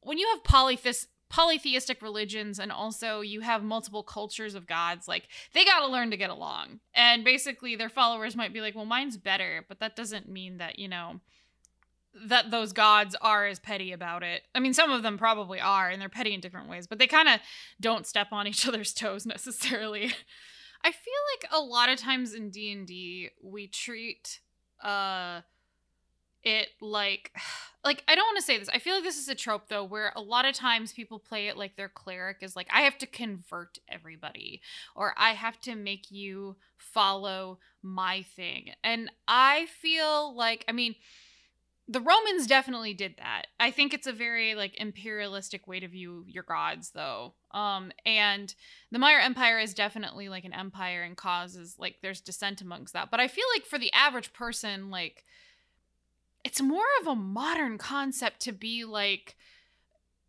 when 0.00 0.18
you 0.18 0.28
have 0.32 0.44
polytheist 0.44 1.08
polytheistic 1.30 2.00
religions 2.00 2.58
and 2.58 2.72
also 2.72 3.20
you 3.20 3.40
have 3.40 3.62
multiple 3.62 4.02
cultures 4.02 4.54
of 4.54 4.66
gods 4.66 5.06
like 5.06 5.28
they 5.52 5.64
got 5.64 5.80
to 5.80 5.86
learn 5.86 6.10
to 6.10 6.16
get 6.16 6.30
along. 6.30 6.80
And 6.94 7.24
basically 7.24 7.76
their 7.76 7.88
followers 7.88 8.34
might 8.36 8.52
be 8.52 8.60
like 8.60 8.74
well 8.74 8.84
mine's 8.84 9.16
better 9.16 9.64
but 9.68 9.80
that 9.80 9.96
doesn't 9.96 10.28
mean 10.28 10.58
that 10.58 10.78
you 10.78 10.88
know 10.88 11.20
that 12.26 12.50
those 12.50 12.72
gods 12.72 13.14
are 13.20 13.46
as 13.46 13.58
petty 13.58 13.92
about 13.92 14.22
it. 14.22 14.42
I 14.54 14.60
mean 14.60 14.72
some 14.72 14.90
of 14.90 15.02
them 15.02 15.18
probably 15.18 15.60
are 15.60 15.90
and 15.90 16.00
they're 16.00 16.08
petty 16.08 16.32
in 16.32 16.40
different 16.40 16.68
ways 16.68 16.86
but 16.86 16.98
they 16.98 17.06
kind 17.06 17.28
of 17.28 17.40
don't 17.80 18.06
step 18.06 18.28
on 18.32 18.46
each 18.48 18.66
other's 18.66 18.94
toes 18.94 19.26
necessarily. 19.26 20.12
I 20.84 20.92
feel 20.92 21.14
like 21.34 21.52
a 21.52 21.60
lot 21.60 21.90
of 21.90 21.98
times 21.98 22.32
in 22.32 22.50
d&d 22.50 23.30
we 23.42 23.66
treat 23.66 24.40
uh 24.82 25.42
it 26.48 26.68
like 26.80 27.32
like 27.84 28.02
I 28.08 28.14
don't 28.14 28.26
want 28.26 28.38
to 28.38 28.42
say 28.42 28.58
this. 28.58 28.68
I 28.68 28.78
feel 28.78 28.94
like 28.94 29.04
this 29.04 29.18
is 29.18 29.28
a 29.28 29.34
trope 29.34 29.68
though 29.68 29.84
where 29.84 30.12
a 30.16 30.20
lot 30.20 30.44
of 30.44 30.54
times 30.54 30.92
people 30.92 31.18
play 31.18 31.48
it 31.48 31.56
like 31.56 31.76
their 31.76 31.88
cleric 31.88 32.38
is 32.42 32.56
like 32.56 32.68
I 32.72 32.82
have 32.82 32.98
to 32.98 33.06
convert 33.06 33.78
everybody 33.88 34.60
or 34.96 35.14
I 35.16 35.30
have 35.30 35.60
to 35.62 35.74
make 35.74 36.10
you 36.10 36.56
follow 36.76 37.58
my 37.82 38.22
thing. 38.36 38.70
And 38.82 39.10
I 39.26 39.66
feel 39.80 40.34
like 40.34 40.64
I 40.68 40.72
mean 40.72 40.96
the 41.90 42.00
Romans 42.02 42.46
definitely 42.46 42.92
did 42.92 43.14
that. 43.16 43.46
I 43.58 43.70
think 43.70 43.94
it's 43.94 44.06
a 44.06 44.12
very 44.12 44.54
like 44.54 44.78
imperialistic 44.78 45.66
way 45.66 45.80
to 45.80 45.88
view 45.88 46.24
your 46.26 46.42
gods 46.42 46.90
though. 46.90 47.34
Um 47.52 47.92
and 48.04 48.54
the 48.90 48.98
Maya 48.98 49.20
Empire 49.22 49.58
is 49.58 49.72
definitely 49.72 50.28
like 50.28 50.44
an 50.44 50.52
empire 50.52 51.02
and 51.02 51.16
causes 51.16 51.76
like 51.78 51.96
there's 52.02 52.20
dissent 52.20 52.60
amongst 52.60 52.92
that. 52.94 53.10
But 53.10 53.20
I 53.20 53.28
feel 53.28 53.46
like 53.54 53.64
for 53.64 53.78
the 53.78 53.92
average 53.92 54.32
person 54.32 54.90
like 54.90 55.24
it's 56.48 56.62
more 56.62 56.80
of 57.02 57.06
a 57.06 57.14
modern 57.14 57.76
concept 57.76 58.40
to 58.40 58.52
be 58.52 58.86
like 58.86 59.36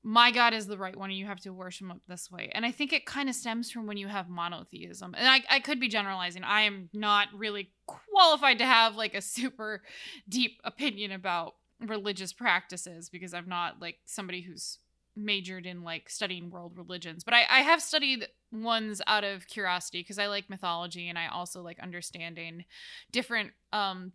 my 0.03 0.31
god 0.31 0.53
is 0.53 0.67
the 0.67 0.77
right 0.77 0.97
one 0.97 1.09
and 1.09 1.17
you 1.17 1.25
have 1.25 1.39
to 1.39 1.53
worship 1.53 1.87
him 1.87 2.01
this 2.09 2.29
way. 2.29 2.51
And 2.53 2.65
i 2.65 2.71
think 2.71 2.91
it 2.91 3.05
kind 3.05 3.29
of 3.29 3.35
stems 3.35 3.71
from 3.71 3.87
when 3.87 3.95
you 3.95 4.09
have 4.09 4.27
monotheism. 4.27 5.15
And 5.17 5.25
I, 5.25 5.41
I 5.49 5.59
could 5.61 5.79
be 5.79 5.87
generalizing. 5.87 6.43
I 6.43 6.63
am 6.63 6.89
not 6.91 7.29
really 7.33 7.71
qualified 7.87 8.57
to 8.57 8.65
have 8.65 8.97
like 8.97 9.13
a 9.13 9.21
super 9.21 9.81
deep 10.27 10.59
opinion 10.65 11.13
about 11.13 11.55
religious 11.79 12.33
practices 12.33 13.09
because 13.09 13.33
i'm 13.33 13.47
not 13.47 13.79
like 13.79 13.99
somebody 14.05 14.41
who's 14.41 14.79
majored 15.15 15.65
in 15.65 15.83
like 15.83 16.09
studying 16.09 16.49
world 16.49 16.73
religions. 16.75 17.23
But 17.23 17.33
i, 17.33 17.45
I 17.49 17.59
have 17.61 17.81
studied 17.81 18.27
ones 18.51 19.01
out 19.07 19.23
of 19.23 19.47
curiosity 19.47 20.01
because 20.01 20.19
i 20.19 20.27
like 20.27 20.49
mythology 20.49 21.07
and 21.07 21.17
i 21.17 21.27
also 21.27 21.61
like 21.61 21.79
understanding 21.79 22.65
different 23.09 23.51
um 23.71 24.11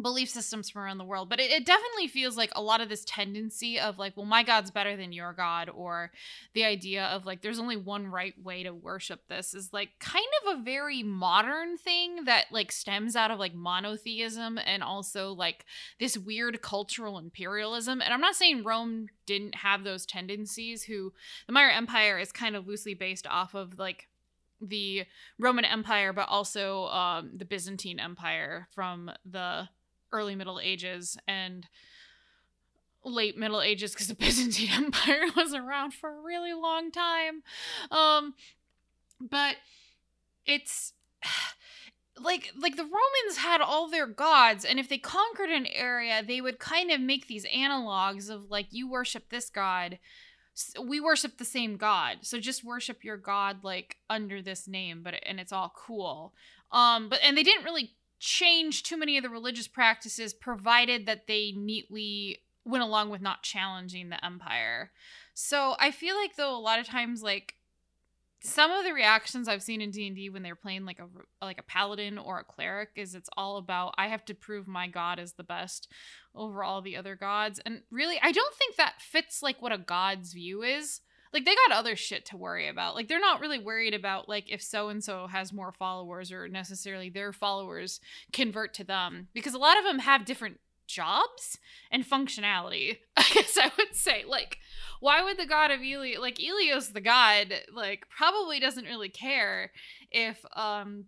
belief 0.00 0.30
systems 0.30 0.70
from 0.70 0.82
around 0.82 0.98
the 0.98 1.04
world 1.04 1.28
but 1.28 1.40
it, 1.40 1.50
it, 1.50 1.66
definitely 1.66 2.08
feels 2.08 2.36
like 2.36 2.50
a 2.54 2.62
lot 2.62 2.80
of 2.80 2.88
this 2.88 3.04
tendency 3.04 3.78
of 3.78 3.98
like 3.98 4.16
well 4.16 4.24
my 4.24 4.42
god's 4.42 4.70
better 4.70 4.96
than 4.96 5.12
your 5.12 5.32
god 5.32 5.68
or 5.68 6.10
the 6.54 6.64
idea 6.64 7.04
of 7.06 7.26
like 7.26 7.42
there's 7.42 7.58
only 7.58 7.76
one 7.76 8.06
right 8.06 8.34
way 8.42 8.62
to 8.62 8.72
worship 8.72 9.20
this 9.28 9.52
is 9.52 9.72
like 9.72 9.90
kind 9.98 10.24
of 10.42 10.58
a 10.58 10.62
very 10.62 11.02
modern 11.02 11.76
thing 11.76 12.24
that 12.24 12.46
like 12.50 12.72
stems 12.72 13.14
out 13.14 13.30
of 13.30 13.38
like 13.38 13.54
monotheism 13.54 14.58
and 14.64 14.82
also 14.82 15.32
like 15.32 15.64
this 15.98 16.16
weird 16.16 16.62
cultural 16.62 17.18
imperialism 17.18 18.00
and 18.00 18.14
i'm 18.14 18.20
not 18.20 18.36
saying 18.36 18.64
rome 18.64 19.06
didn't 19.26 19.56
have 19.56 19.84
those 19.84 20.06
tendencies 20.06 20.84
who 20.84 21.12
the 21.46 21.52
Maya 21.52 21.72
empire 21.72 22.18
is 22.18 22.32
kind 22.32 22.56
of 22.56 22.66
loosely 22.66 22.94
based 22.94 23.26
off 23.26 23.54
of 23.54 23.78
like 23.78 24.08
the 24.60 25.04
Roman 25.38 25.64
Empire, 25.64 26.12
but 26.12 26.28
also 26.28 26.86
um, 26.86 27.30
the 27.34 27.44
Byzantine 27.44 27.98
Empire 27.98 28.68
from 28.74 29.10
the 29.24 29.68
early 30.12 30.34
Middle 30.34 30.60
Ages 30.60 31.16
and 31.26 31.66
late 33.04 33.36
Middle 33.36 33.62
Ages 33.62 33.92
because 33.92 34.08
the 34.08 34.14
Byzantine 34.18 34.70
Empire 34.72 35.24
was 35.36 35.54
around 35.54 35.94
for 35.94 36.10
a 36.10 36.22
really 36.22 36.52
long 36.52 36.90
time. 36.90 37.42
Um, 37.90 38.34
but 39.20 39.56
it's 40.46 40.92
like 42.20 42.52
like 42.58 42.76
the 42.76 42.84
Romans 42.84 43.38
had 43.38 43.60
all 43.60 43.88
their 43.88 44.06
gods, 44.06 44.64
and 44.64 44.78
if 44.78 44.88
they 44.88 44.98
conquered 44.98 45.50
an 45.50 45.66
area, 45.66 46.22
they 46.26 46.40
would 46.40 46.58
kind 46.58 46.90
of 46.90 47.00
make 47.00 47.26
these 47.26 47.46
analogs 47.46 48.30
of 48.30 48.50
like 48.50 48.66
you 48.70 48.90
worship 48.90 49.28
this 49.30 49.50
god. 49.50 49.98
We 50.82 51.00
worship 51.00 51.38
the 51.38 51.44
same 51.44 51.76
god, 51.76 52.18
so 52.22 52.38
just 52.38 52.64
worship 52.64 53.04
your 53.04 53.16
god 53.16 53.64
like 53.64 53.96
under 54.10 54.42
this 54.42 54.68
name, 54.68 55.02
but 55.02 55.14
and 55.24 55.40
it's 55.40 55.52
all 55.52 55.72
cool. 55.74 56.34
Um, 56.72 57.08
but 57.08 57.20
and 57.24 57.36
they 57.36 57.42
didn't 57.42 57.64
really 57.64 57.94
change 58.20 58.82
too 58.82 58.96
many 58.96 59.16
of 59.16 59.24
the 59.24 59.30
religious 59.30 59.66
practices 59.66 60.32
provided 60.32 61.06
that 61.06 61.26
they 61.26 61.52
neatly 61.56 62.38
went 62.64 62.84
along 62.84 63.10
with 63.10 63.22
not 63.22 63.42
challenging 63.42 64.10
the 64.10 64.24
empire. 64.24 64.92
So 65.34 65.74
I 65.78 65.90
feel 65.90 66.14
like 66.16 66.36
though 66.36 66.54
a 66.54 66.60
lot 66.60 66.78
of 66.78 66.86
times 66.86 67.22
like 67.22 67.54
some 68.42 68.70
of 68.70 68.84
the 68.84 68.92
reactions 68.92 69.48
I've 69.48 69.62
seen 69.62 69.80
in 69.80 69.90
D&D 69.90 70.30
when 70.30 70.42
they're 70.42 70.54
playing 70.54 70.84
like 70.84 70.98
a 70.98 71.06
like 71.44 71.58
a 71.58 71.62
paladin 71.62 72.18
or 72.18 72.38
a 72.38 72.44
cleric 72.44 72.90
is 72.94 73.14
it's 73.14 73.28
all 73.36 73.56
about 73.56 73.94
I 73.98 74.08
have 74.08 74.24
to 74.26 74.34
prove 74.34 74.66
my 74.66 74.86
god 74.86 75.18
is 75.18 75.32
the 75.32 75.44
best 75.44 75.88
over 76.34 76.62
all 76.62 76.80
the 76.80 76.96
other 76.96 77.16
gods 77.16 77.60
and 77.64 77.82
really 77.90 78.18
I 78.22 78.32
don't 78.32 78.54
think 78.54 78.76
that 78.76 79.00
fits 79.00 79.42
like 79.42 79.60
what 79.60 79.72
a 79.72 79.78
god's 79.78 80.32
view 80.32 80.62
is 80.62 81.00
like 81.32 81.44
they 81.44 81.54
got 81.54 81.76
other 81.76 81.96
shit 81.96 82.24
to 82.26 82.36
worry 82.36 82.68
about. 82.68 82.94
Like 82.94 83.08
they're 83.08 83.20
not 83.20 83.40
really 83.40 83.58
worried 83.58 83.94
about 83.94 84.28
like 84.28 84.50
if 84.50 84.62
so 84.62 84.88
and 84.88 85.02
so 85.02 85.26
has 85.26 85.52
more 85.52 85.72
followers 85.72 86.32
or 86.32 86.48
necessarily 86.48 87.08
their 87.08 87.32
followers 87.32 88.00
convert 88.32 88.74
to 88.74 88.84
them 88.84 89.28
because 89.32 89.54
a 89.54 89.58
lot 89.58 89.78
of 89.78 89.84
them 89.84 90.00
have 90.00 90.24
different 90.24 90.60
jobs 90.86 91.58
and 91.90 92.08
functionality. 92.08 92.98
I 93.16 93.24
guess 93.32 93.56
I 93.56 93.70
would 93.78 93.94
say 93.94 94.24
like 94.26 94.58
why 94.98 95.22
would 95.22 95.38
the 95.38 95.46
god 95.46 95.70
of 95.70 95.80
Eli 95.80 96.18
like 96.18 96.38
Ilios 96.38 96.92
the 96.92 97.00
god 97.00 97.54
like 97.72 98.06
probably 98.08 98.60
doesn't 98.60 98.84
really 98.84 99.08
care 99.08 99.70
if 100.10 100.44
um 100.54 101.06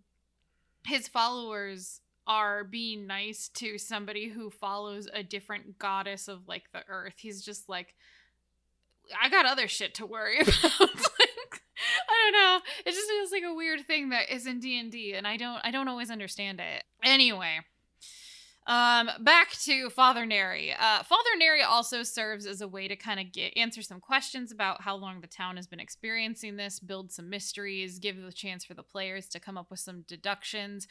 his 0.85 1.09
followers 1.09 2.01
are 2.27 2.65
being 2.65 3.07
nice 3.07 3.49
to 3.49 3.79
somebody 3.79 4.29
who 4.29 4.51
follows 4.51 5.09
a 5.13 5.23
different 5.23 5.79
goddess 5.79 6.29
of 6.29 6.47
like 6.47 6.71
the 6.73 6.83
earth. 6.89 7.15
He's 7.17 7.45
just 7.45 7.69
like 7.69 7.95
I 9.21 9.29
got 9.29 9.47
other 9.47 9.69
shit 9.69 9.95
to 9.97 10.07
worry 10.07 10.39
about. 10.41 10.53
like, 10.53 11.63
I 12.09 12.31
don't 12.31 12.33
know. 12.33 12.61
It 12.87 12.93
just 12.93 13.09
feels 13.09 13.33
like 13.33 13.43
a 13.43 13.55
weird 13.55 13.87
thing 13.87 14.11
that 14.11 14.31
is 14.31 14.47
in 14.47 14.61
D 14.61 14.79
and 14.79 14.91
D, 14.91 15.15
and 15.15 15.27
I 15.27 15.37
don't 15.37 15.61
I 15.65 15.71
don't 15.71 15.89
always 15.89 16.11
understand 16.11 16.61
it. 16.61 16.85
Anyway, 17.03 17.61
um, 18.67 19.11
back 19.21 19.53
to 19.63 19.91
Father 19.91 20.25
Neri. 20.25 20.73
Uh, 20.73 21.03
Father 21.03 21.31
Neri 21.37 21.63
also 21.63 22.03
serves 22.03 22.47
as 22.47 22.61
a 22.61 22.69
way 22.69 22.87
to 22.87 22.97
kind 22.97 23.19
of 23.19 23.33
get 23.33 23.57
answer 23.57 23.83
some 23.83 24.01
questions 24.01 24.53
about 24.53 24.83
how 24.83 24.95
long 24.95 25.21
the 25.21 25.27
town 25.27 25.57
has 25.57 25.67
been 25.67 25.81
experiencing 25.81 26.57
this, 26.57 26.79
build 26.79 27.11
some 27.11 27.29
mysteries, 27.29 27.99
give 27.99 28.21
the 28.21 28.33
chance 28.33 28.65
for 28.65 28.75
the 28.75 28.83
players 28.83 29.27
to 29.29 29.41
come 29.41 29.59
up 29.59 29.71
with 29.71 29.81
some 29.81 30.05
deductions. 30.07 30.87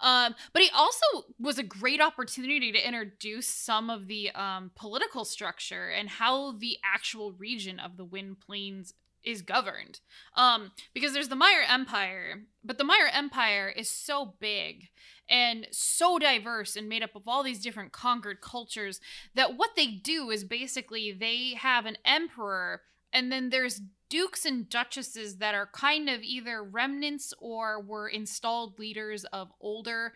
Um, 0.00 0.34
but 0.52 0.62
he 0.62 0.70
also 0.74 1.26
was 1.40 1.58
a 1.58 1.64
great 1.64 2.00
opportunity 2.00 2.70
to 2.72 2.86
introduce 2.86 3.48
some 3.48 3.90
of 3.90 4.06
the 4.06 4.30
um, 4.30 4.70
political 4.76 5.24
structure 5.24 5.88
and 5.88 6.08
how 6.08 6.52
the 6.52 6.78
actual 6.84 7.32
region 7.32 7.80
of 7.80 7.96
the 7.96 8.04
Wind 8.04 8.40
Plains 8.40 8.94
is 9.26 9.42
governed. 9.42 10.00
Um, 10.36 10.70
because 10.94 11.12
there's 11.12 11.28
the 11.28 11.36
Maya 11.36 11.64
Empire, 11.68 12.42
but 12.64 12.78
the 12.78 12.84
Maya 12.84 13.10
Empire 13.12 13.68
is 13.68 13.90
so 13.90 14.36
big 14.38 14.88
and 15.28 15.66
so 15.70 16.18
diverse 16.18 16.76
and 16.76 16.88
made 16.88 17.02
up 17.02 17.14
of 17.14 17.26
all 17.26 17.42
these 17.42 17.62
different 17.62 17.92
conquered 17.92 18.40
cultures 18.40 19.00
that 19.34 19.56
what 19.56 19.70
they 19.76 19.86
do 19.86 20.30
is 20.30 20.44
basically 20.44 21.12
they 21.12 21.54
have 21.54 21.86
an 21.86 21.96
emperor 22.04 22.82
and 23.12 23.32
then 23.32 23.50
there's 23.50 23.80
dukes 24.08 24.44
and 24.44 24.68
duchesses 24.68 25.38
that 25.38 25.54
are 25.54 25.68
kind 25.72 26.08
of 26.08 26.22
either 26.22 26.62
remnants 26.62 27.32
or 27.40 27.80
were 27.80 28.08
installed 28.08 28.78
leaders 28.78 29.24
of 29.26 29.50
older 29.60 30.12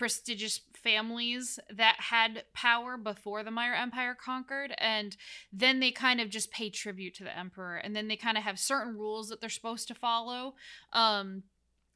prestigious 0.00 0.60
families 0.82 1.58
that 1.70 1.96
had 1.98 2.42
power 2.54 2.96
before 2.96 3.44
the 3.44 3.50
Maya 3.50 3.76
Empire 3.76 4.16
conquered. 4.18 4.74
And 4.78 5.14
then 5.52 5.78
they 5.78 5.90
kind 5.90 6.22
of 6.22 6.30
just 6.30 6.50
pay 6.50 6.70
tribute 6.70 7.14
to 7.16 7.24
the 7.24 7.36
emperor. 7.38 7.76
And 7.76 7.94
then 7.94 8.08
they 8.08 8.16
kind 8.16 8.38
of 8.38 8.44
have 8.44 8.58
certain 8.58 8.96
rules 8.96 9.28
that 9.28 9.42
they're 9.42 9.50
supposed 9.50 9.88
to 9.88 9.94
follow. 9.94 10.54
Um, 10.94 11.42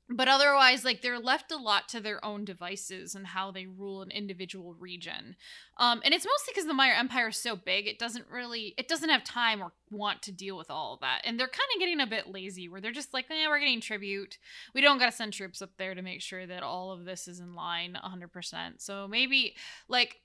but 0.08 0.28
otherwise 0.28 0.84
like 0.84 1.00
they're 1.00 1.18
left 1.18 1.50
a 1.50 1.56
lot 1.56 1.88
to 1.88 2.00
their 2.00 2.24
own 2.24 2.44
devices 2.44 3.14
and 3.14 3.28
how 3.28 3.50
they 3.50 3.66
rule 3.66 4.02
an 4.02 4.10
individual 4.10 4.74
region 4.74 5.36
um, 5.76 6.00
and 6.04 6.14
it's 6.14 6.24
mostly 6.24 6.52
because 6.52 6.66
the 6.66 6.74
Maya 6.74 6.94
Empire 6.96 7.28
is 7.28 7.36
so 7.36 7.56
big, 7.56 7.86
it 7.86 7.98
doesn't 7.98 8.26
really, 8.30 8.74
it 8.78 8.86
doesn't 8.86 9.08
have 9.08 9.24
time 9.24 9.60
or 9.60 9.72
want 9.90 10.22
to 10.22 10.32
deal 10.32 10.56
with 10.56 10.70
all 10.70 10.94
of 10.94 11.00
that. 11.00 11.22
And 11.24 11.38
they're 11.38 11.48
kind 11.48 11.68
of 11.74 11.80
getting 11.80 12.00
a 12.00 12.06
bit 12.06 12.28
lazy 12.28 12.68
where 12.68 12.80
they're 12.80 12.92
just 12.92 13.12
like, 13.12 13.26
eh, 13.30 13.48
we're 13.48 13.58
getting 13.58 13.80
tribute. 13.80 14.38
We 14.72 14.80
don't 14.80 14.98
got 14.98 15.06
to 15.06 15.16
send 15.16 15.32
troops 15.32 15.62
up 15.62 15.70
there 15.76 15.94
to 15.94 16.02
make 16.02 16.20
sure 16.20 16.46
that 16.46 16.62
all 16.62 16.92
of 16.92 17.04
this 17.04 17.26
is 17.26 17.40
in 17.40 17.54
line 17.54 17.98
100%. 18.02 18.74
So 18.78 19.08
maybe 19.08 19.56
like 19.88 20.20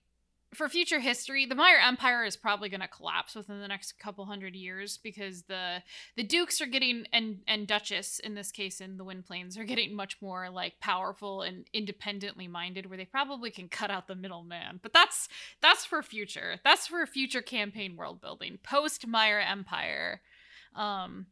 for 0.54 0.68
future 0.68 1.00
history, 1.00 1.46
the 1.46 1.56
Maya 1.56 1.78
Empire 1.86 2.24
is 2.24 2.36
probably 2.36 2.70
going 2.70 2.82
to 2.82 2.88
collapse 2.88 3.36
within 3.36 3.60
the 3.60 3.68
next 3.68 4.00
couple 4.00 4.26
hundred 4.26 4.56
years 4.56 4.98
because 4.98 5.44
the 5.44 5.84
the 6.16 6.24
dukes 6.24 6.60
are 6.60 6.66
getting 6.66 7.06
and 7.14 7.42
and 7.48 7.68
duchess 7.68 8.20
in 8.20 8.34
this 8.34 8.52
case 8.52 8.82
in 8.82 8.98
the 8.98 9.04
Wind 9.04 9.26
Plains 9.26 9.58
are 9.58 9.64
getting 9.64 9.96
much 9.96 10.18
more 10.22 10.50
like 10.50 10.80
powerful 10.80 11.44
and 11.44 11.68
independently 11.74 12.48
minded, 12.48 12.88
where 12.88 12.98
they 12.98 13.06
probably 13.06 13.52
can 13.52 13.70
cut 13.70 13.92
out 13.92 14.08
the 14.08 14.16
middleman. 14.16 14.80
But 14.82 14.94
that's 14.94 15.30
that's 15.62 15.86
for 15.86 16.02
future. 16.02 16.60
That's 16.64 16.88
for 16.88 17.06
future 17.06 17.42
campaign 17.42 17.96
world 17.96 18.20
building 18.20 18.58
post 18.64 19.06
Maya 19.06 19.42
Empire. 19.48 20.22
Um, 20.76 21.28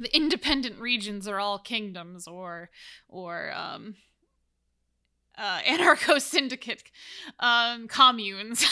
the 0.00 0.14
independent 0.14 0.80
regions 0.80 1.26
are 1.28 1.38
all 1.38 1.58
kingdoms 1.58 2.26
or 2.26 2.70
or 3.08 3.52
um 3.52 3.94
uh, 5.38 5.60
anarcho 5.66 6.20
syndicate 6.20 6.82
um, 7.40 7.88
communes, 7.88 8.64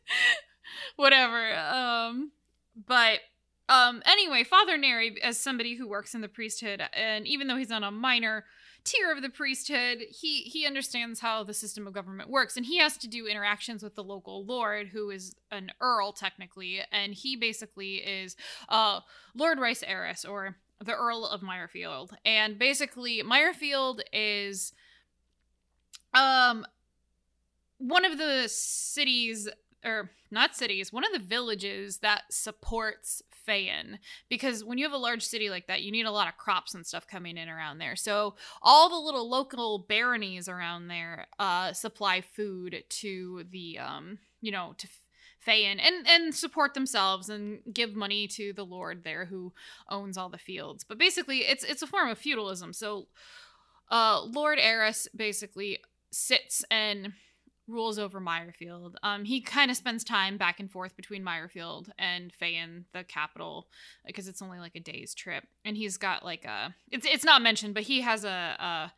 whatever. 0.96 1.54
Um, 1.54 2.32
but 2.86 3.20
um, 3.68 4.02
anyway, 4.04 4.44
Father 4.44 4.76
Neri, 4.76 5.20
as 5.22 5.38
somebody 5.38 5.74
who 5.74 5.88
works 5.88 6.14
in 6.14 6.20
the 6.20 6.28
priesthood, 6.28 6.82
and 6.92 7.26
even 7.26 7.46
though 7.46 7.56
he's 7.56 7.72
on 7.72 7.84
a 7.84 7.90
minor 7.90 8.44
tier 8.84 9.10
of 9.10 9.20
the 9.20 9.28
priesthood, 9.28 9.98
he 10.10 10.42
he 10.42 10.64
understands 10.66 11.20
how 11.20 11.42
the 11.42 11.54
system 11.54 11.86
of 11.86 11.92
government 11.92 12.30
works, 12.30 12.56
and 12.56 12.66
he 12.66 12.78
has 12.78 12.96
to 12.98 13.08
do 13.08 13.26
interactions 13.26 13.82
with 13.82 13.96
the 13.96 14.04
local 14.04 14.44
lord, 14.44 14.88
who 14.88 15.10
is 15.10 15.34
an 15.50 15.72
earl 15.80 16.12
technically, 16.12 16.80
and 16.92 17.14
he 17.14 17.36
basically 17.36 17.96
is 17.96 18.36
uh, 18.68 19.00
Lord 19.34 19.58
Rice 19.58 19.82
Eris, 19.84 20.24
or 20.24 20.56
the 20.84 20.94
Earl 20.94 21.26
of 21.26 21.40
Meyerfield, 21.40 22.12
and 22.24 22.58
basically 22.58 23.22
Meyerfield 23.22 24.02
is 24.12 24.72
um, 26.16 26.66
one 27.78 28.04
of 28.04 28.18
the 28.18 28.44
cities, 28.48 29.48
or 29.84 30.10
not 30.30 30.56
cities, 30.56 30.92
one 30.92 31.04
of 31.04 31.12
the 31.12 31.18
villages 31.18 31.98
that 31.98 32.22
supports 32.30 33.22
Feyen. 33.46 33.98
Because 34.28 34.64
when 34.64 34.78
you 34.78 34.84
have 34.84 34.92
a 34.92 34.98
large 34.98 35.24
city 35.24 35.50
like 35.50 35.68
that, 35.68 35.82
you 35.82 35.92
need 35.92 36.06
a 36.06 36.10
lot 36.10 36.28
of 36.28 36.36
crops 36.36 36.74
and 36.74 36.84
stuff 36.84 37.06
coming 37.06 37.36
in 37.36 37.48
around 37.48 37.78
there. 37.78 37.96
So 37.96 38.34
all 38.62 38.88
the 38.88 38.96
little 38.96 39.28
local 39.28 39.78
baronies 39.78 40.48
around 40.48 40.88
there 40.88 41.26
uh, 41.38 41.72
supply 41.72 42.20
food 42.20 42.82
to 42.88 43.44
the, 43.50 43.78
um, 43.78 44.18
you 44.40 44.50
know, 44.50 44.74
to 44.78 44.88
Feyen 45.46 45.78
and 45.80 46.06
and 46.08 46.34
support 46.34 46.74
themselves 46.74 47.28
and 47.28 47.60
give 47.72 47.94
money 47.94 48.26
to 48.26 48.52
the 48.52 48.64
lord 48.64 49.04
there 49.04 49.26
who 49.26 49.52
owns 49.88 50.18
all 50.18 50.28
the 50.28 50.38
fields. 50.38 50.82
But 50.82 50.98
basically, 50.98 51.40
it's 51.40 51.62
it's 51.62 51.82
a 51.82 51.86
form 51.86 52.08
of 52.08 52.18
feudalism. 52.18 52.72
So, 52.72 53.06
uh, 53.88 54.22
Lord 54.22 54.58
Eris 54.58 55.06
basically 55.14 55.78
sits 56.16 56.64
and 56.70 57.12
rules 57.68 57.98
over 57.98 58.20
Meyerfield. 58.20 58.94
Um, 59.02 59.24
he 59.24 59.40
kind 59.40 59.70
of 59.70 59.76
spends 59.76 60.04
time 60.04 60.36
back 60.36 60.60
and 60.60 60.70
forth 60.70 60.96
between 60.96 61.24
Meyerfield 61.24 61.90
and 61.98 62.32
Feyen, 62.40 62.84
the 62.92 63.04
capital, 63.04 63.66
because 64.06 64.28
it's 64.28 64.42
only 64.42 64.58
like 64.58 64.76
a 64.76 64.80
day's 64.80 65.14
trip. 65.14 65.44
And 65.64 65.76
he's 65.76 65.96
got 65.96 66.24
like 66.24 66.44
a 66.44 66.74
it's 66.90 67.06
it's 67.06 67.24
not 67.24 67.42
mentioned, 67.42 67.74
but 67.74 67.82
he 67.84 68.00
has 68.02 68.24
a, 68.24 68.28
a 68.28 68.92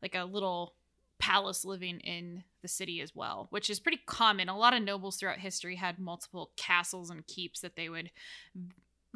like 0.00 0.14
a 0.14 0.24
little 0.24 0.74
palace 1.18 1.64
living 1.64 2.00
in 2.00 2.44
the 2.62 2.68
city 2.68 3.00
as 3.00 3.14
well, 3.14 3.48
which 3.50 3.68
is 3.68 3.80
pretty 3.80 4.00
common. 4.06 4.48
A 4.48 4.56
lot 4.56 4.74
of 4.74 4.82
nobles 4.82 5.16
throughout 5.16 5.38
history 5.38 5.76
had 5.76 5.98
multiple 5.98 6.50
castles 6.56 7.10
and 7.10 7.26
keeps 7.26 7.60
that 7.60 7.76
they 7.76 7.88
would 7.88 8.10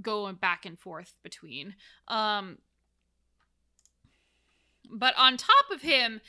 go 0.02 0.32
back 0.32 0.66
and 0.66 0.78
forth 0.78 1.14
between. 1.22 1.74
Um, 2.08 2.58
but 4.88 5.14
on 5.16 5.36
top 5.36 5.70
of 5.72 5.82
him, 5.82 6.20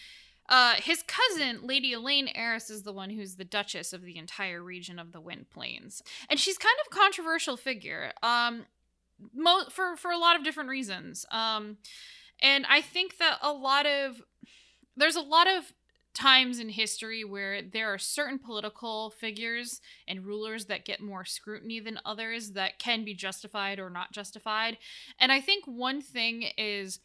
uh, 0.49 0.75
his 0.75 1.03
cousin, 1.03 1.59
Lady 1.63 1.93
Elaine 1.93 2.29
Eris, 2.33 2.69
is 2.69 2.83
the 2.83 2.93
one 2.93 3.09
who's 3.09 3.35
the 3.35 3.45
Duchess 3.45 3.93
of 3.93 4.03
the 4.03 4.17
entire 4.17 4.63
region 4.63 4.99
of 4.99 5.11
the 5.11 5.21
Wind 5.21 5.49
Plains, 5.49 6.01
and 6.29 6.39
she's 6.39 6.57
kind 6.57 6.75
of 6.81 6.91
a 6.91 6.95
controversial 6.95 7.57
figure. 7.57 8.11
Um, 8.23 8.65
mo- 9.33 9.69
for 9.69 9.95
for 9.95 10.11
a 10.11 10.17
lot 10.17 10.35
of 10.35 10.43
different 10.43 10.69
reasons. 10.69 11.25
Um, 11.31 11.77
and 12.41 12.65
I 12.69 12.81
think 12.81 13.17
that 13.17 13.39
a 13.41 13.51
lot 13.51 13.85
of 13.85 14.21
there's 14.95 15.15
a 15.15 15.21
lot 15.21 15.47
of 15.47 15.73
times 16.13 16.57
in 16.57 16.69
history 16.69 17.23
where 17.23 17.61
there 17.61 17.93
are 17.93 17.99
certain 17.99 18.39
political 18.39 19.11
figures 19.11 19.81
and 20.07 20.25
rulers 20.25 20.65
that 20.65 20.83
get 20.83 20.99
more 20.99 21.23
scrutiny 21.23 21.79
than 21.79 21.99
others 22.03 22.53
that 22.53 22.79
can 22.79 23.05
be 23.05 23.13
justified 23.13 23.79
or 23.79 23.91
not 23.91 24.11
justified. 24.11 24.79
And 25.19 25.31
I 25.31 25.39
think 25.39 25.65
one 25.65 26.01
thing 26.01 26.45
is 26.57 26.99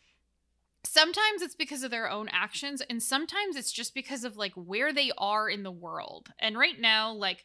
sometimes 0.85 1.43
it's 1.43 1.55
because 1.55 1.83
of 1.83 1.91
their 1.91 2.11
own 2.11 2.29
actions 2.31 2.83
and 2.89 3.03
sometimes 3.03 3.57
it's 3.57 3.73
just 3.73 3.95
because 3.95 4.25
of 4.25 4.37
like 4.37 4.53
where 4.55 4.93
they 4.93 5.13
are 5.17 5.49
in 5.49 5.63
the 5.63 5.71
world. 5.71 6.31
And 6.39 6.59
right 6.59 6.81
now 6.81 7.13
like 7.13 7.45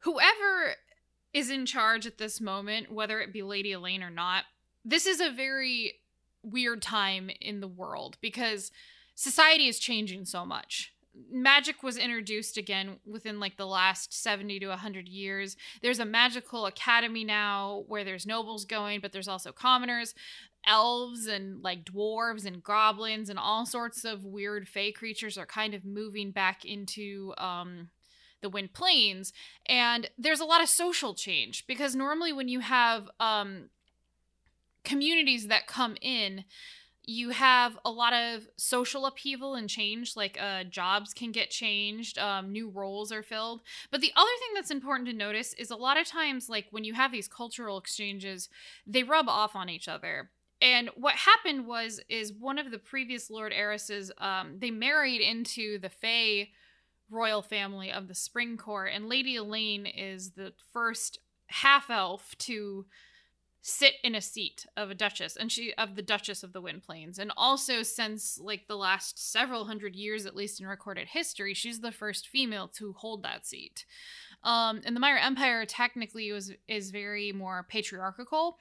whoever 0.00 0.74
is 1.32 1.50
in 1.50 1.66
charge 1.66 2.06
at 2.06 2.18
this 2.18 2.40
moment 2.40 2.90
whether 2.90 3.20
it 3.20 3.32
be 3.32 3.42
lady 3.42 3.72
elaine 3.72 4.02
or 4.02 4.10
not 4.10 4.44
this 4.84 5.06
is 5.06 5.20
a 5.20 5.30
very 5.30 5.94
weird 6.42 6.82
time 6.82 7.30
in 7.40 7.60
the 7.60 7.68
world 7.68 8.16
because 8.20 8.72
society 9.14 9.68
is 9.68 9.78
changing 9.78 10.24
so 10.24 10.46
much. 10.46 10.94
Magic 11.30 11.82
was 11.82 11.98
introduced 11.98 12.56
again 12.56 12.98
within 13.04 13.40
like 13.40 13.56
the 13.56 13.66
last 13.66 14.14
70 14.14 14.60
to 14.60 14.68
100 14.68 15.08
years. 15.08 15.56
There's 15.82 15.98
a 15.98 16.04
magical 16.04 16.66
academy 16.66 17.24
now 17.24 17.84
where 17.88 18.04
there's 18.04 18.26
nobles 18.26 18.64
going 18.64 19.00
but 19.00 19.12
there's 19.12 19.28
also 19.28 19.52
commoners 19.52 20.14
elves 20.66 21.26
and 21.26 21.62
like 21.62 21.84
dwarves 21.84 22.44
and 22.44 22.62
goblins 22.62 23.30
and 23.30 23.38
all 23.38 23.64
sorts 23.66 24.04
of 24.04 24.24
weird 24.24 24.68
fey 24.68 24.92
creatures 24.92 25.38
are 25.38 25.46
kind 25.46 25.74
of 25.74 25.84
moving 25.84 26.30
back 26.30 26.64
into 26.64 27.32
um 27.38 27.88
the 28.42 28.48
wind 28.48 28.72
plains. 28.72 29.32
And 29.66 30.08
there's 30.16 30.40
a 30.40 30.46
lot 30.46 30.62
of 30.62 30.68
social 30.68 31.14
change 31.14 31.66
because 31.66 31.94
normally 31.94 32.32
when 32.32 32.48
you 32.48 32.60
have 32.60 33.10
um 33.18 33.70
communities 34.82 35.48
that 35.48 35.66
come 35.66 35.96
in 36.00 36.44
you 37.04 37.30
have 37.30 37.78
a 37.84 37.90
lot 37.90 38.12
of 38.12 38.46
social 38.56 39.04
upheaval 39.04 39.54
and 39.54 39.68
change 39.68 40.16
like 40.16 40.38
uh, 40.40 40.62
jobs 40.64 41.12
can 41.12 41.32
get 41.32 41.50
changed 41.50 42.18
um, 42.18 42.52
new 42.52 42.68
roles 42.68 43.10
are 43.10 43.22
filled. 43.22 43.62
But 43.90 44.00
the 44.00 44.12
other 44.14 44.30
thing 44.38 44.54
that's 44.54 44.70
important 44.70 45.08
to 45.08 45.14
notice 45.14 45.52
is 45.54 45.70
a 45.70 45.76
lot 45.76 45.98
of 45.98 46.06
times 46.06 46.48
like 46.48 46.66
when 46.70 46.84
you 46.84 46.94
have 46.94 47.10
these 47.10 47.26
cultural 47.26 47.78
exchanges 47.78 48.48
they 48.86 49.02
rub 49.02 49.28
off 49.28 49.56
on 49.56 49.68
each 49.68 49.88
other 49.88 50.30
and 50.60 50.90
what 50.94 51.14
happened 51.14 51.66
was 51.66 52.00
is 52.08 52.32
one 52.32 52.58
of 52.58 52.70
the 52.70 52.78
previous 52.78 53.30
Lord 53.30 53.52
Eris's 53.52 54.12
um, 54.18 54.56
they 54.58 54.70
married 54.70 55.20
into 55.20 55.78
the 55.78 55.88
Fey 55.88 56.50
royal 57.10 57.42
family 57.42 57.90
of 57.90 58.08
the 58.08 58.14
Spring 58.14 58.56
Court, 58.56 58.90
and 58.94 59.08
Lady 59.08 59.36
Elaine 59.36 59.86
is 59.86 60.32
the 60.32 60.52
first 60.72 61.18
half 61.46 61.90
elf 61.90 62.34
to 62.38 62.86
sit 63.62 63.94
in 64.02 64.14
a 64.14 64.20
seat 64.20 64.64
of 64.76 64.90
a 64.90 64.94
duchess 64.94 65.36
and 65.36 65.52
she 65.52 65.74
of 65.74 65.94
the 65.94 66.02
duchess 66.02 66.42
of 66.42 66.52
the 66.52 66.60
wind 66.60 66.82
plains. 66.82 67.18
And 67.18 67.30
also 67.36 67.82
since 67.82 68.38
like 68.42 68.66
the 68.66 68.76
last 68.76 69.32
several 69.32 69.66
hundred 69.66 69.94
years 69.94 70.24
at 70.24 70.34
least 70.34 70.60
in 70.60 70.66
recorded 70.66 71.08
history 71.08 71.52
she's 71.52 71.80
the 71.80 71.92
first 71.92 72.28
female 72.28 72.68
to 72.68 72.94
hold 72.94 73.22
that 73.22 73.46
seat. 73.46 73.84
Um 74.44 74.80
and 74.86 74.96
the 74.96 75.00
Maya 75.00 75.20
empire 75.20 75.66
technically 75.66 76.32
was 76.32 76.52
is 76.68 76.90
very 76.90 77.32
more 77.32 77.66
patriarchal. 77.68 78.56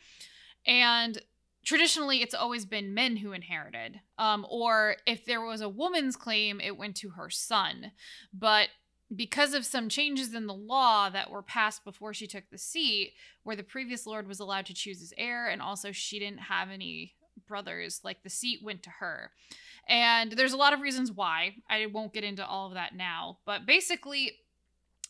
And 0.65 1.21
traditionally 1.65 2.21
it's 2.21 2.33
always 2.33 2.65
been 2.65 2.93
men 2.93 3.17
who 3.17 3.31
inherited 3.31 3.99
um, 4.17 4.45
or 4.49 4.95
if 5.05 5.25
there 5.25 5.41
was 5.41 5.61
a 5.61 5.69
woman's 5.69 6.15
claim 6.15 6.59
it 6.59 6.77
went 6.77 6.95
to 6.97 7.11
her 7.11 7.29
son. 7.29 7.91
But 8.33 8.69
because 9.15 9.53
of 9.53 9.65
some 9.65 9.89
changes 9.89 10.35
in 10.35 10.45
the 10.45 10.53
law 10.53 11.09
that 11.09 11.31
were 11.31 11.41
passed 11.41 11.83
before 11.83 12.13
she 12.13 12.27
took 12.27 12.43
the 12.51 12.57
seat 12.57 13.13
where 13.43 13.55
the 13.55 13.63
previous 13.63 14.05
lord 14.05 14.27
was 14.27 14.39
allowed 14.39 14.67
to 14.67 14.73
choose 14.73 14.99
his 14.99 15.13
heir 15.17 15.47
and 15.47 15.61
also 15.61 15.91
she 15.91 16.19
didn't 16.19 16.41
have 16.41 16.69
any 16.69 17.15
brothers 17.47 18.01
like 18.03 18.23
the 18.23 18.29
seat 18.29 18.59
went 18.63 18.83
to 18.83 18.89
her. 18.99 19.31
And 19.87 20.31
there's 20.33 20.53
a 20.53 20.57
lot 20.57 20.73
of 20.73 20.81
reasons 20.81 21.11
why. 21.11 21.55
I 21.69 21.87
won't 21.87 22.13
get 22.13 22.23
into 22.23 22.45
all 22.45 22.67
of 22.67 22.75
that 22.75 22.95
now. 22.95 23.39
But 23.45 23.65
basically 23.65 24.33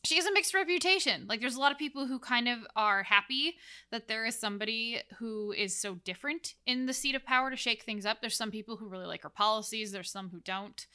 she 0.05 0.15
has 0.15 0.25
a 0.25 0.33
mixed 0.33 0.53
reputation. 0.53 1.25
Like 1.27 1.41
there's 1.41 1.55
a 1.55 1.59
lot 1.59 1.71
of 1.71 1.77
people 1.77 2.07
who 2.07 2.19
kind 2.19 2.47
of 2.47 2.59
are 2.75 3.03
happy 3.03 3.55
that 3.91 4.07
there 4.07 4.25
is 4.25 4.39
somebody 4.39 5.01
who 5.17 5.51
is 5.51 5.79
so 5.79 5.95
different 6.05 6.53
in 6.65 6.85
the 6.85 6.93
seat 6.93 7.15
of 7.15 7.25
power 7.25 7.49
to 7.49 7.57
shake 7.57 7.83
things 7.83 8.05
up. 8.05 8.21
There's 8.21 8.37
some 8.37 8.51
people 8.51 8.77
who 8.77 8.87
really 8.87 9.07
like 9.07 9.23
her 9.23 9.29
policies, 9.29 9.91
there's 9.91 10.11
some 10.11 10.29
who 10.29 10.39
don't. 10.39 10.87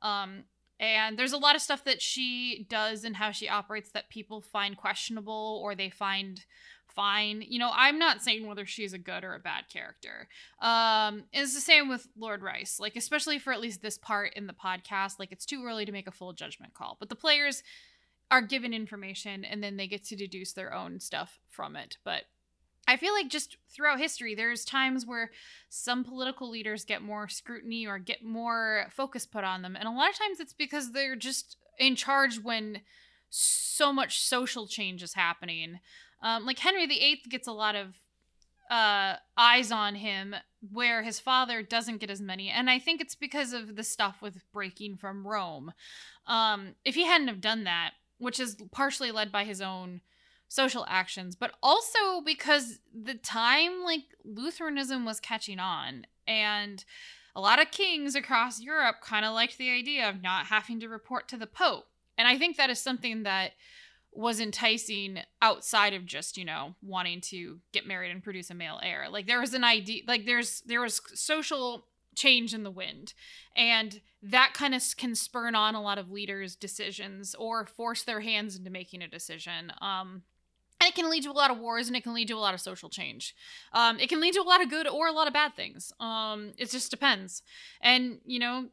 Um, 0.00 0.44
and 0.78 1.16
there's 1.16 1.32
a 1.32 1.38
lot 1.38 1.54
of 1.54 1.62
stuff 1.62 1.84
that 1.84 2.02
she 2.02 2.66
does 2.68 3.04
and 3.04 3.16
how 3.16 3.30
she 3.30 3.48
operates 3.48 3.90
that 3.92 4.10
people 4.10 4.40
find 4.40 4.76
questionable 4.76 5.60
or 5.62 5.74
they 5.74 5.90
find 5.90 6.44
fine. 6.88 7.42
You 7.46 7.58
know, 7.58 7.70
I'm 7.72 7.98
not 7.98 8.22
saying 8.22 8.46
whether 8.46 8.66
she's 8.66 8.92
a 8.92 8.98
good 8.98 9.24
or 9.24 9.34
a 9.34 9.40
bad 9.40 9.64
character. 9.72 10.28
Um, 10.60 11.24
it's 11.32 11.54
the 11.54 11.60
same 11.60 11.88
with 11.88 12.08
Lord 12.16 12.42
Rice. 12.42 12.78
Like, 12.80 12.96
especially 12.96 13.38
for 13.38 13.52
at 13.52 13.60
least 13.60 13.82
this 13.82 13.98
part 13.98 14.34
in 14.34 14.46
the 14.46 14.52
podcast, 14.52 15.18
like 15.18 15.32
it's 15.32 15.46
too 15.46 15.64
early 15.64 15.84
to 15.84 15.92
make 15.92 16.08
a 16.08 16.12
full 16.12 16.32
judgment 16.32 16.74
call. 16.74 16.96
But 16.98 17.08
the 17.08 17.16
players 17.16 17.62
are 18.32 18.40
given 18.40 18.72
information 18.72 19.44
and 19.44 19.62
then 19.62 19.76
they 19.76 19.86
get 19.86 20.02
to 20.04 20.16
deduce 20.16 20.54
their 20.54 20.72
own 20.72 20.98
stuff 20.98 21.38
from 21.50 21.76
it. 21.76 21.98
But 22.02 22.22
I 22.88 22.96
feel 22.96 23.12
like 23.12 23.28
just 23.28 23.58
throughout 23.68 23.98
history, 23.98 24.34
there's 24.34 24.64
times 24.64 25.06
where 25.06 25.30
some 25.68 26.02
political 26.02 26.48
leaders 26.48 26.86
get 26.86 27.02
more 27.02 27.28
scrutiny 27.28 27.86
or 27.86 27.98
get 27.98 28.24
more 28.24 28.86
focus 28.90 29.26
put 29.26 29.44
on 29.44 29.60
them. 29.60 29.76
And 29.76 29.86
a 29.86 29.92
lot 29.92 30.08
of 30.08 30.18
times 30.18 30.40
it's 30.40 30.54
because 30.54 30.92
they're 30.92 31.14
just 31.14 31.58
in 31.78 31.94
charge 31.94 32.40
when 32.42 32.80
so 33.28 33.92
much 33.92 34.22
social 34.22 34.66
change 34.66 35.02
is 35.02 35.12
happening. 35.12 35.80
Um, 36.22 36.46
like 36.46 36.58
Henry 36.58 36.86
VIII 36.86 37.20
gets 37.28 37.46
a 37.46 37.52
lot 37.52 37.76
of 37.76 37.88
uh, 38.70 39.16
eyes 39.36 39.70
on 39.70 39.94
him 39.96 40.34
where 40.72 41.02
his 41.02 41.20
father 41.20 41.62
doesn't 41.62 41.98
get 41.98 42.08
as 42.08 42.22
many. 42.22 42.48
And 42.48 42.70
I 42.70 42.78
think 42.78 43.02
it's 43.02 43.14
because 43.14 43.52
of 43.52 43.76
the 43.76 43.84
stuff 43.84 44.22
with 44.22 44.40
breaking 44.54 44.96
from 44.96 45.26
Rome. 45.26 45.74
Um, 46.26 46.76
if 46.82 46.94
he 46.94 47.04
hadn't 47.04 47.28
have 47.28 47.42
done 47.42 47.64
that, 47.64 47.92
which 48.22 48.38
is 48.38 48.56
partially 48.70 49.10
led 49.10 49.32
by 49.32 49.44
his 49.44 49.60
own 49.60 50.00
social 50.48 50.86
actions, 50.88 51.34
but 51.34 51.52
also 51.62 52.20
because 52.24 52.78
the 52.94 53.14
time 53.14 53.82
like 53.84 54.02
Lutheranism 54.24 55.04
was 55.04 55.18
catching 55.18 55.58
on 55.58 56.06
and 56.26 56.84
a 57.34 57.40
lot 57.40 57.60
of 57.60 57.70
kings 57.70 58.14
across 58.14 58.60
Europe 58.60 58.96
kind 59.02 59.24
of 59.24 59.32
liked 59.32 59.58
the 59.58 59.70
idea 59.70 60.08
of 60.08 60.22
not 60.22 60.46
having 60.46 60.78
to 60.80 60.88
report 60.88 61.26
to 61.28 61.36
the 61.36 61.46
Pope. 61.46 61.86
And 62.16 62.28
I 62.28 62.38
think 62.38 62.56
that 62.56 62.70
is 62.70 62.78
something 62.78 63.24
that 63.24 63.52
was 64.12 64.40
enticing 64.40 65.20
outside 65.40 65.94
of 65.94 66.04
just, 66.04 66.36
you 66.36 66.44
know, 66.44 66.74
wanting 66.82 67.22
to 67.22 67.58
get 67.72 67.86
married 67.86 68.10
and 68.10 68.22
produce 68.22 68.50
a 68.50 68.54
male 68.54 68.78
heir. 68.82 69.06
Like 69.10 69.26
there 69.26 69.40
was 69.40 69.54
an 69.54 69.64
idea 69.64 70.02
like 70.06 70.26
there's 70.26 70.60
there 70.66 70.82
was 70.82 71.00
social 71.14 71.86
change 72.14 72.54
in 72.54 72.62
the 72.62 72.70
wind. 72.70 73.14
And 73.56 74.00
that 74.22 74.52
kind 74.54 74.74
of 74.74 74.82
can 74.96 75.14
spurn 75.14 75.54
on 75.54 75.74
a 75.74 75.82
lot 75.82 75.98
of 75.98 76.10
leaders' 76.10 76.56
decisions 76.56 77.34
or 77.38 77.66
force 77.66 78.02
their 78.02 78.20
hands 78.20 78.56
into 78.56 78.70
making 78.70 79.02
a 79.02 79.08
decision. 79.08 79.72
Um 79.80 80.22
and 80.82 80.88
it 80.88 80.96
can 80.96 81.08
lead 81.08 81.22
to 81.22 81.30
a 81.30 81.32
lot 81.32 81.50
of 81.52 81.58
wars 81.58 81.86
and 81.86 81.96
it 81.96 82.02
can 82.02 82.12
lead 82.12 82.26
to 82.26 82.34
a 82.34 82.40
lot 82.40 82.54
of 82.54 82.60
social 82.60 82.88
change 82.88 83.34
um, 83.72 84.00
it 84.00 84.08
can 84.08 84.20
lead 84.20 84.34
to 84.34 84.40
a 84.40 84.42
lot 84.42 84.60
of 84.60 84.68
good 84.68 84.88
or 84.88 85.06
a 85.06 85.12
lot 85.12 85.28
of 85.28 85.32
bad 85.32 85.54
things 85.54 85.92
um, 86.00 86.52
it 86.58 86.70
just 86.70 86.90
depends 86.90 87.42
and 87.80 88.18
you 88.24 88.38
know 88.38 88.66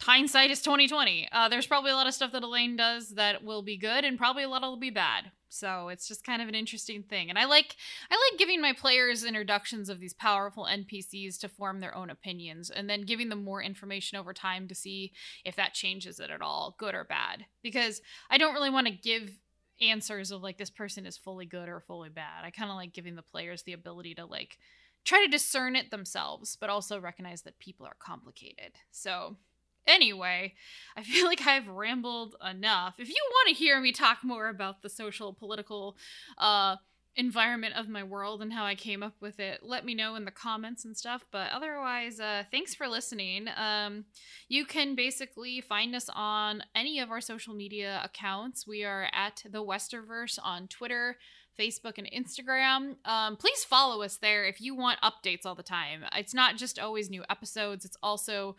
hindsight 0.00 0.50
is 0.50 0.62
2020 0.62 1.28
uh, 1.32 1.48
there's 1.48 1.66
probably 1.66 1.90
a 1.90 1.94
lot 1.94 2.06
of 2.06 2.14
stuff 2.14 2.30
that 2.30 2.44
elaine 2.44 2.76
does 2.76 3.10
that 3.10 3.42
will 3.42 3.62
be 3.62 3.76
good 3.76 4.04
and 4.04 4.16
probably 4.16 4.44
a 4.44 4.48
lot 4.48 4.62
will 4.62 4.76
be 4.76 4.90
bad 4.90 5.32
so 5.48 5.88
it's 5.88 6.06
just 6.06 6.24
kind 6.24 6.42
of 6.42 6.48
an 6.48 6.54
interesting 6.54 7.02
thing 7.02 7.30
and 7.30 7.38
i 7.38 7.44
like 7.44 7.76
i 8.10 8.14
like 8.14 8.38
giving 8.38 8.60
my 8.60 8.72
players 8.72 9.24
introductions 9.24 9.88
of 9.88 10.00
these 10.00 10.14
powerful 10.14 10.66
npcs 10.70 11.38
to 11.38 11.48
form 11.48 11.80
their 11.80 11.94
own 11.94 12.10
opinions 12.10 12.70
and 12.70 12.88
then 12.88 13.02
giving 13.02 13.28
them 13.28 13.42
more 13.44 13.62
information 13.62 14.18
over 14.18 14.32
time 14.32 14.68
to 14.68 14.74
see 14.74 15.12
if 15.44 15.56
that 15.56 15.74
changes 15.74 16.20
it 16.20 16.30
at 16.30 16.42
all 16.42 16.74
good 16.78 16.94
or 16.94 17.04
bad 17.04 17.44
because 17.62 18.00
i 18.30 18.38
don't 18.38 18.54
really 18.54 18.70
want 18.70 18.86
to 18.86 18.92
give 18.92 19.38
answers 19.80 20.30
of 20.30 20.42
like 20.42 20.58
this 20.58 20.70
person 20.70 21.06
is 21.06 21.16
fully 21.16 21.46
good 21.46 21.68
or 21.68 21.80
fully 21.80 22.08
bad. 22.08 22.44
I 22.44 22.50
kind 22.50 22.70
of 22.70 22.76
like 22.76 22.92
giving 22.92 23.16
the 23.16 23.22
players 23.22 23.62
the 23.62 23.72
ability 23.72 24.14
to 24.16 24.26
like 24.26 24.58
try 25.04 25.24
to 25.24 25.30
discern 25.30 25.76
it 25.76 25.90
themselves, 25.90 26.56
but 26.60 26.70
also 26.70 27.00
recognize 27.00 27.42
that 27.42 27.58
people 27.58 27.86
are 27.86 27.96
complicated. 27.98 28.72
So, 28.90 29.36
anyway, 29.86 30.54
I 30.96 31.02
feel 31.02 31.26
like 31.32 31.46
I've 31.46 31.68
rambled 31.68 32.36
enough. 32.48 32.94
If 32.98 33.08
you 33.08 33.22
want 33.30 33.48
to 33.48 33.54
hear 33.54 33.80
me 33.80 33.92
talk 33.92 34.18
more 34.22 34.48
about 34.48 34.82
the 34.82 34.88
social 34.88 35.32
political 35.32 35.96
uh 36.36 36.76
environment 37.18 37.74
of 37.74 37.88
my 37.88 38.04
world 38.04 38.40
and 38.40 38.52
how 38.52 38.64
I 38.64 38.76
came 38.76 39.02
up 39.02 39.14
with 39.20 39.40
it, 39.40 39.60
let 39.62 39.84
me 39.84 39.92
know 39.92 40.14
in 40.14 40.24
the 40.24 40.30
comments 40.30 40.84
and 40.84 40.96
stuff. 40.96 41.24
But 41.32 41.50
otherwise, 41.50 42.20
uh, 42.20 42.44
thanks 42.50 42.76
for 42.76 42.86
listening. 42.86 43.48
Um, 43.56 44.04
you 44.48 44.64
can 44.64 44.94
basically 44.94 45.60
find 45.60 45.96
us 45.96 46.08
on 46.14 46.62
any 46.76 47.00
of 47.00 47.10
our 47.10 47.20
social 47.20 47.54
media 47.54 48.00
accounts. 48.04 48.68
We 48.68 48.84
are 48.84 49.08
at 49.12 49.42
the 49.50 49.64
Westerverse 49.64 50.38
on 50.42 50.68
Twitter, 50.68 51.16
Facebook, 51.58 51.98
and 51.98 52.08
Instagram. 52.12 52.96
Um, 53.04 53.36
please 53.36 53.64
follow 53.64 54.02
us 54.02 54.18
there 54.18 54.44
if 54.44 54.60
you 54.60 54.76
want 54.76 55.00
updates 55.00 55.44
all 55.44 55.56
the 55.56 55.64
time. 55.64 56.04
It's 56.14 56.34
not 56.34 56.56
just 56.56 56.78
always 56.78 57.10
new 57.10 57.24
episodes, 57.28 57.84
it's 57.84 57.96
also 58.00 58.54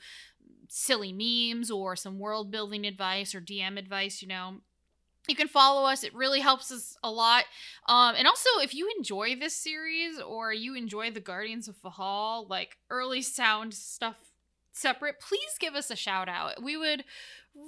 silly 0.69 1.11
memes 1.11 1.71
or 1.71 1.95
some 1.95 2.19
world 2.19 2.51
building 2.51 2.85
advice 2.85 3.33
or 3.33 3.41
DM 3.41 3.77
advice, 3.77 4.21
you 4.21 4.27
know. 4.27 4.55
You 5.27 5.35
can 5.35 5.47
follow 5.47 5.87
us 5.87 6.03
it 6.03 6.15
really 6.15 6.39
helps 6.39 6.71
us 6.71 6.97
a 7.03 7.11
lot. 7.11 7.43
Um, 7.87 8.15
and 8.17 8.27
also 8.27 8.49
if 8.61 8.73
you 8.73 8.89
enjoy 8.97 9.35
this 9.35 9.55
series 9.55 10.19
or 10.19 10.51
you 10.53 10.75
enjoy 10.75 11.11
the 11.11 11.19
guardians 11.19 11.67
of 11.67 11.75
Fahal 11.77 12.49
like 12.49 12.77
early 12.89 13.21
sound 13.21 13.73
stuff 13.73 14.15
separate 14.71 15.19
please 15.19 15.51
give 15.59 15.75
us 15.75 15.91
a 15.91 15.95
shout 15.95 16.29
out. 16.29 16.63
We 16.63 16.77
would 16.77 17.03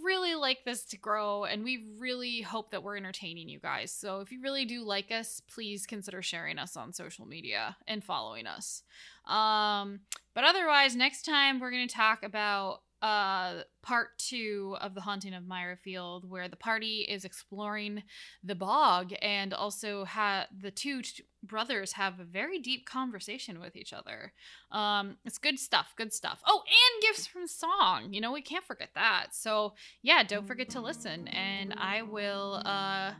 really 0.04 0.36
like 0.36 0.60
this 0.66 0.86
to 0.86 0.98
grow 0.98 1.46
and 1.46 1.64
we 1.64 1.88
really 2.00 2.42
hope 2.42 2.72
that 2.72 2.84
we're 2.84 2.98
entertaining 2.98 3.50
you 3.50 3.60
guys. 3.60 3.92
So 3.92 4.20
if 4.20 4.32
you 4.32 4.42
really 4.42 4.66
do 4.66 4.84
like 4.84 5.12
us 5.12 5.42
please 5.54 5.86
consider 5.86 6.22
sharing 6.22 6.58
us 6.58 6.78
on 6.78 6.94
social 6.94 7.26
media 7.26 7.76
and 7.88 8.04
following 8.04 8.48
us. 8.48 8.84
Um, 9.26 10.02
but 10.34 10.44
otherwise 10.44 10.96
next 10.96 11.24
time 11.24 11.60
we're 11.60 11.72
going 11.72 11.88
to 11.88 11.94
talk 11.94 12.24
about 12.24 12.82
uh, 13.02 13.62
part 13.82 14.18
two 14.18 14.78
of 14.80 14.94
the 14.94 15.02
haunting 15.02 15.34
of 15.34 15.44
Meyerfield, 15.44 16.26
where 16.26 16.48
the 16.48 16.56
party 16.56 17.06
is 17.10 17.26
exploring 17.26 18.04
the 18.44 18.56
bog, 18.56 19.14
and 19.22 19.54
also 19.54 20.06
ha- 20.06 20.48
the 20.56 20.72
two 20.72 21.02
t- 21.02 21.24
brothers 21.44 21.94
have 21.94 22.20
a 22.20 22.24
very 22.24 22.60
deep 22.60 22.86
conversation 22.86 23.60
with 23.60 23.76
each 23.76 23.92
other. 23.92 24.34
Um, 24.72 25.18
it's 25.26 25.40
good 25.40 25.60
stuff, 25.60 25.94
good 25.98 26.14
stuff. 26.14 26.42
Oh, 26.46 26.62
and 26.68 27.02
gifts 27.02 27.26
from 27.26 27.48
song. 27.48 28.14
You 28.14 28.22
know, 28.22 28.32
we 28.32 28.42
can't 28.42 28.66
forget 28.66 28.90
that. 28.96 29.28
So 29.32 29.74
yeah, 30.04 30.24
don't 30.24 30.48
forget 30.48 30.70
to 30.72 30.82
listen, 30.82 31.28
and 31.30 31.74
I 31.78 32.04
will 32.04 32.62
uh, 32.66 33.14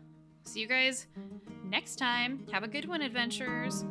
see 0.46 0.60
you 0.60 0.68
guys 0.68 1.08
next 1.66 1.96
time. 1.96 2.46
Have 2.52 2.64
a 2.64 2.68
good 2.68 2.88
one, 2.88 3.02
adventurers. 3.02 3.84